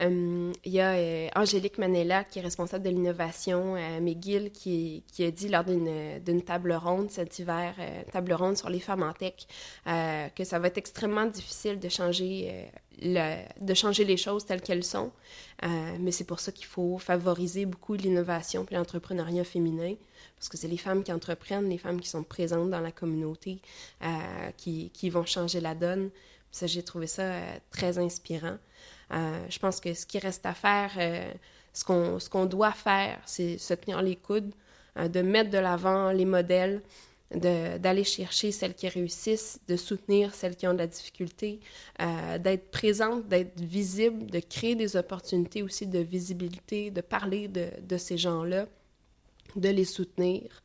Euh, 0.00 0.52
il 0.64 0.72
y 0.72 0.80
a 0.80 0.92
euh, 0.92 1.28
Angélique 1.34 1.78
Manella, 1.78 2.24
qui 2.24 2.38
est 2.38 2.42
responsable 2.42 2.84
de 2.84 2.90
l'innovation 2.90 3.74
à 3.74 4.00
McGill, 4.00 4.52
qui, 4.52 5.02
a 5.20 5.30
dit 5.30 5.48
lors 5.48 5.64
d'une 5.64 6.42
table 6.42 6.72
ronde 6.72 7.10
cet 7.10 7.38
hiver, 7.38 7.74
euh, 7.78 8.02
table 8.12 8.32
ronde 8.32 8.56
sur 8.56 8.70
les 8.70 8.80
femmes 8.80 9.02
en 9.02 9.12
tech, 9.12 9.46
que 10.34 10.44
ça 10.44 10.58
va 10.58 10.68
être 10.68 10.78
extrêmement 10.78 11.26
difficile 11.26 11.78
de 11.78 11.88
changer, 11.88 12.70
de 13.02 13.74
changer 13.74 14.04
les 14.04 14.16
choses 14.16 14.44
telles 14.44 14.62
qu'elles 14.62 14.84
sont. 14.84 15.10
mais 16.00 16.12
c'est 16.12 16.24
pour 16.24 16.40
ça 16.40 16.52
qu'il 16.52 16.66
faut 16.66 16.98
favoriser 16.98 17.66
beaucoup 17.66 17.94
l'innovation 17.94 18.66
et 18.70 18.74
l'entrepreneuriat 18.74 19.44
féminin, 19.44 19.94
parce 20.36 20.48
que 20.48 20.56
c'est 20.56 20.68
les 20.68 20.76
femmes 20.76 21.02
qui 21.02 21.12
entreprennent, 21.12 21.68
les 21.68 21.78
femmes 21.78 22.00
qui 22.00 22.08
sont 22.08 22.22
présentes 22.22 22.70
dans 22.70 22.80
la 22.80 22.92
communauté, 22.92 23.60
qui, 24.56 25.10
vont 25.10 25.26
changer 25.26 25.60
la 25.60 25.74
donne. 25.74 26.10
J'ai 26.52 26.82
trouvé 26.82 27.06
ça 27.06 27.40
très 27.70 27.98
inspirant. 27.98 28.58
Euh, 29.12 29.46
je 29.48 29.58
pense 29.58 29.80
que 29.80 29.94
ce 29.94 30.06
qui 30.06 30.18
reste 30.18 30.44
à 30.46 30.54
faire, 30.54 30.92
euh, 30.98 31.32
ce 31.72 32.28
qu'on 32.28 32.46
doit 32.46 32.72
faire, 32.72 33.20
c'est 33.26 33.58
se 33.58 33.74
tenir 33.74 34.02
les 34.02 34.16
coudes, 34.16 34.52
euh, 34.98 35.08
de 35.08 35.22
mettre 35.22 35.50
de 35.50 35.58
l'avant 35.58 36.10
les 36.10 36.24
modèles, 36.24 36.82
d'aller 37.30 38.04
chercher 38.04 38.52
celles 38.52 38.74
qui 38.74 38.88
réussissent, 38.88 39.60
de 39.68 39.76
soutenir 39.76 40.34
celles 40.34 40.56
qui 40.56 40.66
ont 40.66 40.72
de 40.72 40.78
la 40.78 40.86
difficulté, 40.86 41.60
d'être 42.40 42.70
présente, 42.70 43.28
d'être 43.28 43.60
visible, 43.60 44.30
de 44.30 44.40
créer 44.40 44.74
des 44.74 44.96
opportunités 44.96 45.62
aussi 45.62 45.86
de 45.86 45.98
visibilité, 45.98 46.90
de 46.90 47.02
parler 47.02 47.48
de, 47.48 47.68
de 47.82 47.96
ces 47.98 48.16
gens-là, 48.16 48.64
de 49.56 49.68
les 49.68 49.84
soutenir. 49.84 50.62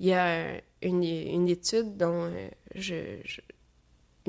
Il 0.00 0.06
y 0.06 0.14
a 0.14 0.54
une, 0.80 1.04
une 1.04 1.50
étude 1.50 1.98
dont 1.98 2.32
je, 2.74 3.18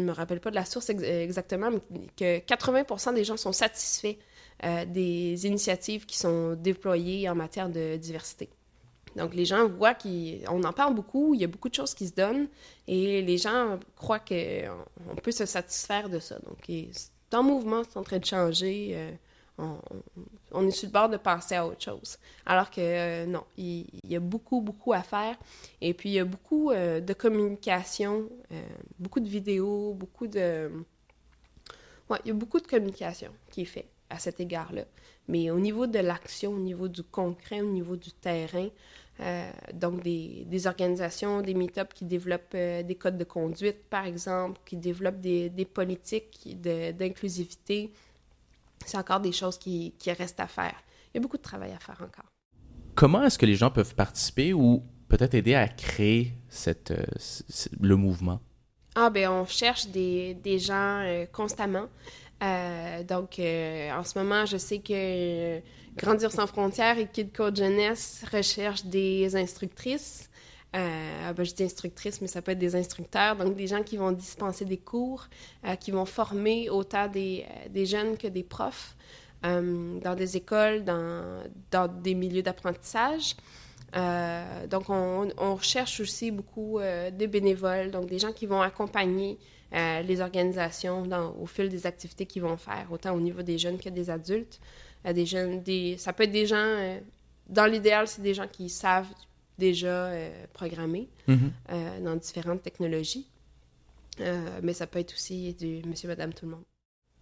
ne 0.01 0.05
me 0.05 0.11
rappelle 0.11 0.39
pas 0.39 0.49
de 0.49 0.55
la 0.55 0.65
source 0.65 0.89
exactement, 0.89 1.69
mais 1.71 2.07
que 2.15 2.39
80 2.39 3.13
des 3.13 3.23
gens 3.23 3.37
sont 3.37 3.53
satisfaits 3.53 4.17
euh, 4.63 4.85
des 4.85 5.45
initiatives 5.45 6.05
qui 6.05 6.17
sont 6.17 6.55
déployées 6.55 7.29
en 7.29 7.35
matière 7.35 7.69
de 7.69 7.97
diversité. 7.97 8.49
Donc, 9.15 9.33
les 9.33 9.45
gens 9.45 9.67
voient 9.67 9.95
qu'on 9.95 10.63
en 10.63 10.73
parle 10.73 10.93
beaucoup, 10.93 11.33
il 11.33 11.41
y 11.41 11.43
a 11.43 11.47
beaucoup 11.47 11.69
de 11.69 11.73
choses 11.73 11.93
qui 11.93 12.07
se 12.07 12.13
donnent, 12.13 12.47
et 12.87 13.21
les 13.21 13.37
gens 13.37 13.79
croient 13.95 14.19
qu'on 14.19 15.15
peut 15.23 15.31
se 15.31 15.45
satisfaire 15.45 16.09
de 16.09 16.19
ça. 16.19 16.37
Donc, 16.39 16.57
c'est 16.67 17.35
en 17.35 17.43
mouvement, 17.43 17.83
c'est 17.89 17.97
en 17.97 18.03
train 18.03 18.19
de 18.19 18.25
changer. 18.25 18.91
Euh, 18.93 19.11
on, 19.57 20.67
est 20.67 20.71
sur 20.71 20.87
le 20.87 20.93
bord 20.93 21.09
de 21.09 21.17
passer 21.17 21.55
à 21.55 21.65
autre 21.65 21.81
chose. 21.81 22.17
Alors 22.45 22.69
que 22.69 22.81
euh, 22.81 23.25
non, 23.25 23.43
il, 23.57 23.85
y 24.03 24.15
a 24.15 24.19
beaucoup, 24.19 24.61
beaucoup 24.61 24.93
à 24.93 25.01
faire. 25.01 25.35
Et 25.81 25.93
puis, 25.93 26.09
il 26.09 26.13
y 26.13 26.19
a 26.19 26.25
beaucoup 26.25 26.71
euh, 26.71 26.99
de 26.99 27.13
communication, 27.13 28.29
euh, 28.51 28.61
beaucoup 28.99 29.19
de 29.19 29.29
vidéos, 29.29 29.93
beaucoup 29.93 30.27
de... 30.27 30.71
Ouais, 32.09 32.19
il 32.23 32.29
y 32.29 32.31
a 32.31 32.35
beaucoup 32.35 32.59
de 32.59 32.67
communication 32.67 33.31
qui 33.51 33.61
est 33.61 33.65
fait 33.65 33.87
à 34.09 34.19
cet 34.19 34.39
égard-là. 34.39 34.83
Mais 35.27 35.49
au 35.51 35.59
niveau 35.59 35.87
de 35.87 35.99
l'action, 35.99 36.53
au 36.53 36.59
niveau 36.59 36.87
du 36.87 37.03
concret, 37.03 37.61
au 37.61 37.69
niveau 37.69 37.97
du 37.97 38.11
terrain, 38.11 38.69
donc 39.73 40.03
des, 40.03 40.67
organisations, 40.67 41.41
des 41.41 41.53
meet-ups 41.53 41.93
qui 41.93 42.05
développent 42.05 42.55
des 42.55 42.95
codes 42.97 43.17
de 43.17 43.25
conduite, 43.25 43.83
par 43.89 44.05
exemple, 44.05 44.61
qui 44.63 44.77
développent 44.77 45.19
des 45.19 45.67
politiques 45.73 46.47
d'inclusivité, 46.61 47.91
c'est 48.85 48.97
encore 48.97 49.19
des 49.19 49.31
choses 49.31 49.57
qui, 49.57 49.93
qui 49.99 50.11
restent 50.11 50.39
à 50.39 50.47
faire. 50.47 50.75
Il 51.13 51.17
y 51.17 51.19
a 51.19 51.21
beaucoup 51.21 51.37
de 51.37 51.41
travail 51.41 51.71
à 51.71 51.79
faire 51.79 52.01
encore. 52.01 52.31
Comment 52.95 53.23
est-ce 53.23 53.37
que 53.37 53.45
les 53.45 53.55
gens 53.55 53.69
peuvent 53.69 53.95
participer 53.95 54.53
ou 54.53 54.83
peut-être 55.07 55.35
aider 55.35 55.55
à 55.55 55.67
créer 55.67 56.33
cette, 56.49 56.91
euh, 56.91 57.05
le 57.79 57.95
mouvement? 57.95 58.39
Ah, 58.95 59.09
ben 59.09 59.29
on 59.29 59.45
cherche 59.45 59.87
des, 59.87 60.33
des 60.33 60.57
gens 60.57 61.01
euh, 61.01 61.25
constamment. 61.27 61.87
Euh, 62.43 63.03
donc, 63.03 63.39
en 63.39 64.03
ce 64.03 64.17
moment, 64.17 64.45
je 64.45 64.57
sais 64.57 64.79
que 64.79 65.59
Grandir 65.95 66.31
sans 66.31 66.47
frontières 66.47 66.97
et 66.99 67.07
Kid 67.07 67.31
Code 67.31 67.57
Jeunesse 67.57 68.23
recherche 68.31 68.85
des 68.85 69.35
instructrices. 69.35 70.29
Ben, 70.73 71.43
je 71.43 71.53
dis 71.53 71.63
instructrices, 71.63 72.21
mais 72.21 72.27
ça 72.27 72.41
peut 72.41 72.51
être 72.51 72.59
des 72.59 72.75
instructeurs, 72.75 73.35
donc 73.35 73.55
des 73.55 73.67
gens 73.67 73.83
qui 73.83 73.97
vont 73.97 74.11
dispenser 74.11 74.65
des 74.65 74.77
cours, 74.77 75.27
qui 75.79 75.91
vont 75.91 76.05
former 76.05 76.69
autant 76.69 77.07
des, 77.07 77.45
des, 77.69 77.85
jeunes 77.85 78.17
que 78.17 78.27
des 78.27 78.43
profs 78.43 78.95
dans 79.41 80.15
des 80.15 80.37
écoles, 80.37 80.83
dans, 80.83 81.43
dans 81.71 81.87
des 81.87 82.13
milieux 82.13 82.43
d'apprentissage. 82.43 83.35
Euh, 83.95 84.67
donc, 84.67 84.89
on, 84.89 85.55
recherche 85.55 85.99
aussi 85.99 86.31
beaucoup 86.31 86.79
euh, 86.79 87.09
de 87.09 87.25
bénévoles, 87.25 87.91
donc 87.91 88.07
des 88.07 88.19
gens 88.19 88.33
qui 88.33 88.45
vont 88.45 88.61
accompagner 88.61 89.37
euh, 89.73 90.01
les 90.01 90.21
organisations 90.21 91.07
au 91.39 91.45
fil 91.45 91.69
des 91.69 91.85
activités 91.85 92.25
qu'ils 92.25 92.41
vont 92.41 92.57
faire, 92.57 92.87
autant 92.91 93.13
au 93.13 93.19
niveau 93.19 93.41
des 93.41 93.57
jeunes 93.57 93.77
que 93.77 93.89
des 93.89 94.09
adultes. 94.09 94.59
des 95.05 95.25
jeunes, 95.25 95.61
des, 95.61 95.97
ça 95.97 96.13
peut 96.13 96.23
être 96.23 96.31
des 96.31 96.45
gens, 96.45 96.99
dans 97.47 97.65
l'idéal, 97.65 98.07
c'est 98.07 98.21
des 98.21 98.33
gens 98.33 98.47
qui 98.47 98.69
savent 98.69 99.07
déjà 99.57 100.11
programmer 100.53 101.09
mm-hmm. 101.27 102.03
dans 102.03 102.15
différentes 102.15 102.61
technologies, 102.61 103.27
mais 104.63 104.73
ça 104.73 104.87
peut 104.87 104.99
être 104.99 105.13
aussi 105.13 105.53
du 105.53 105.81
monsieur, 105.87 106.07
madame, 106.07 106.33
tout 106.33 106.45
le 106.45 106.51
monde. 106.51 106.63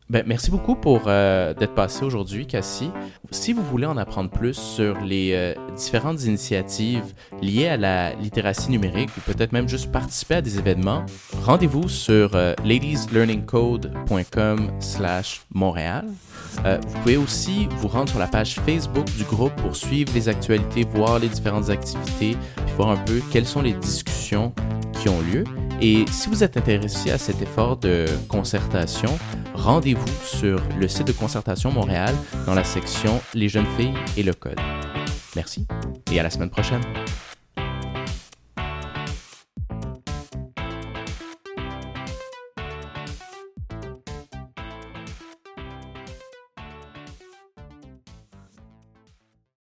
Ben, 0.08 0.24
merci 0.28 0.52
beaucoup 0.52 0.76
pour 0.76 1.06
euh, 1.08 1.56
d'être 1.56 1.74
passé 1.74 2.06
aujourd'hui, 2.06 2.46
Cassie. 2.46 2.92
Si 3.32 3.54
vous 3.54 3.64
voulez 3.64 3.88
en 3.88 3.98
apprendre 3.98 4.30
plus 4.30 4.54
sur 4.54 5.02
les 5.02 5.32
euh, 5.34 5.56
différentes 5.76 6.26
initiatives 6.26 7.16
liées 7.42 7.70
à 7.70 7.78
la 7.78 8.14
littératie 8.14 8.70
numérique 8.70 9.10
ou 9.18 9.22
peut-être 9.22 9.52
même 9.52 9.68
juste 9.68 9.92
participer 9.92 10.36
à 10.36 10.42
des 10.42 10.60
événements, 10.60 11.04
rendez-vous 11.42 11.90
sur 11.90 12.36
euh, 12.36 12.54
ladieslearningcode.com 12.64 14.70
slash 14.80 15.42
Montréal. 15.52 16.06
vous 16.64 17.00
pouvez 17.00 17.18
aussi 17.18 17.68
vous 17.78 17.88
rendre 17.88 18.10
sur 18.10 18.20
la 18.20 18.28
page 18.28 18.60
Facebook 18.60 19.06
du 19.18 19.24
groupe 19.24 19.56
pour 19.56 19.76
suivre 19.76 20.12
les 20.14 20.30
actualités, 20.30 20.84
voir 20.84 21.18
les 21.18 21.30
différentes 21.30 21.72
activités, 21.72 22.38
puis 22.58 22.76
voir 22.78 22.90
un 22.90 22.98
peu 22.98 23.22
quelles 23.32 23.48
sont 23.48 23.64
les 23.64 23.74
discussions 23.74 24.54
qui 24.94 25.10
ont 25.10 25.20
lieu. 25.22 25.46
Et 25.82 26.06
si 26.10 26.30
vous 26.30 26.44
êtes 26.44 26.56
intéressé 26.58 27.12
à 27.12 27.18
cet 27.18 27.42
effort 27.42 27.78
de 27.78 28.06
concertation, 28.30 29.10
rendez-vous 29.54 30.08
sur 30.24 30.62
le 30.80 30.88
site 30.88 31.08
de 31.08 31.12
Concertation 31.12 31.72
Montréal 31.72 32.16
dans 32.46 32.56
la 32.56 32.64
section 32.64 33.22
Les 33.34 33.50
jeunes 33.50 33.68
filles 33.78 33.94
et 34.16 34.24
le 34.24 34.34
code. 34.34 34.60
Merci 35.36 35.68
et 36.12 36.20
à 36.20 36.24
la 36.24 36.30
semaine 36.30 36.50
prochaine. 36.50 36.82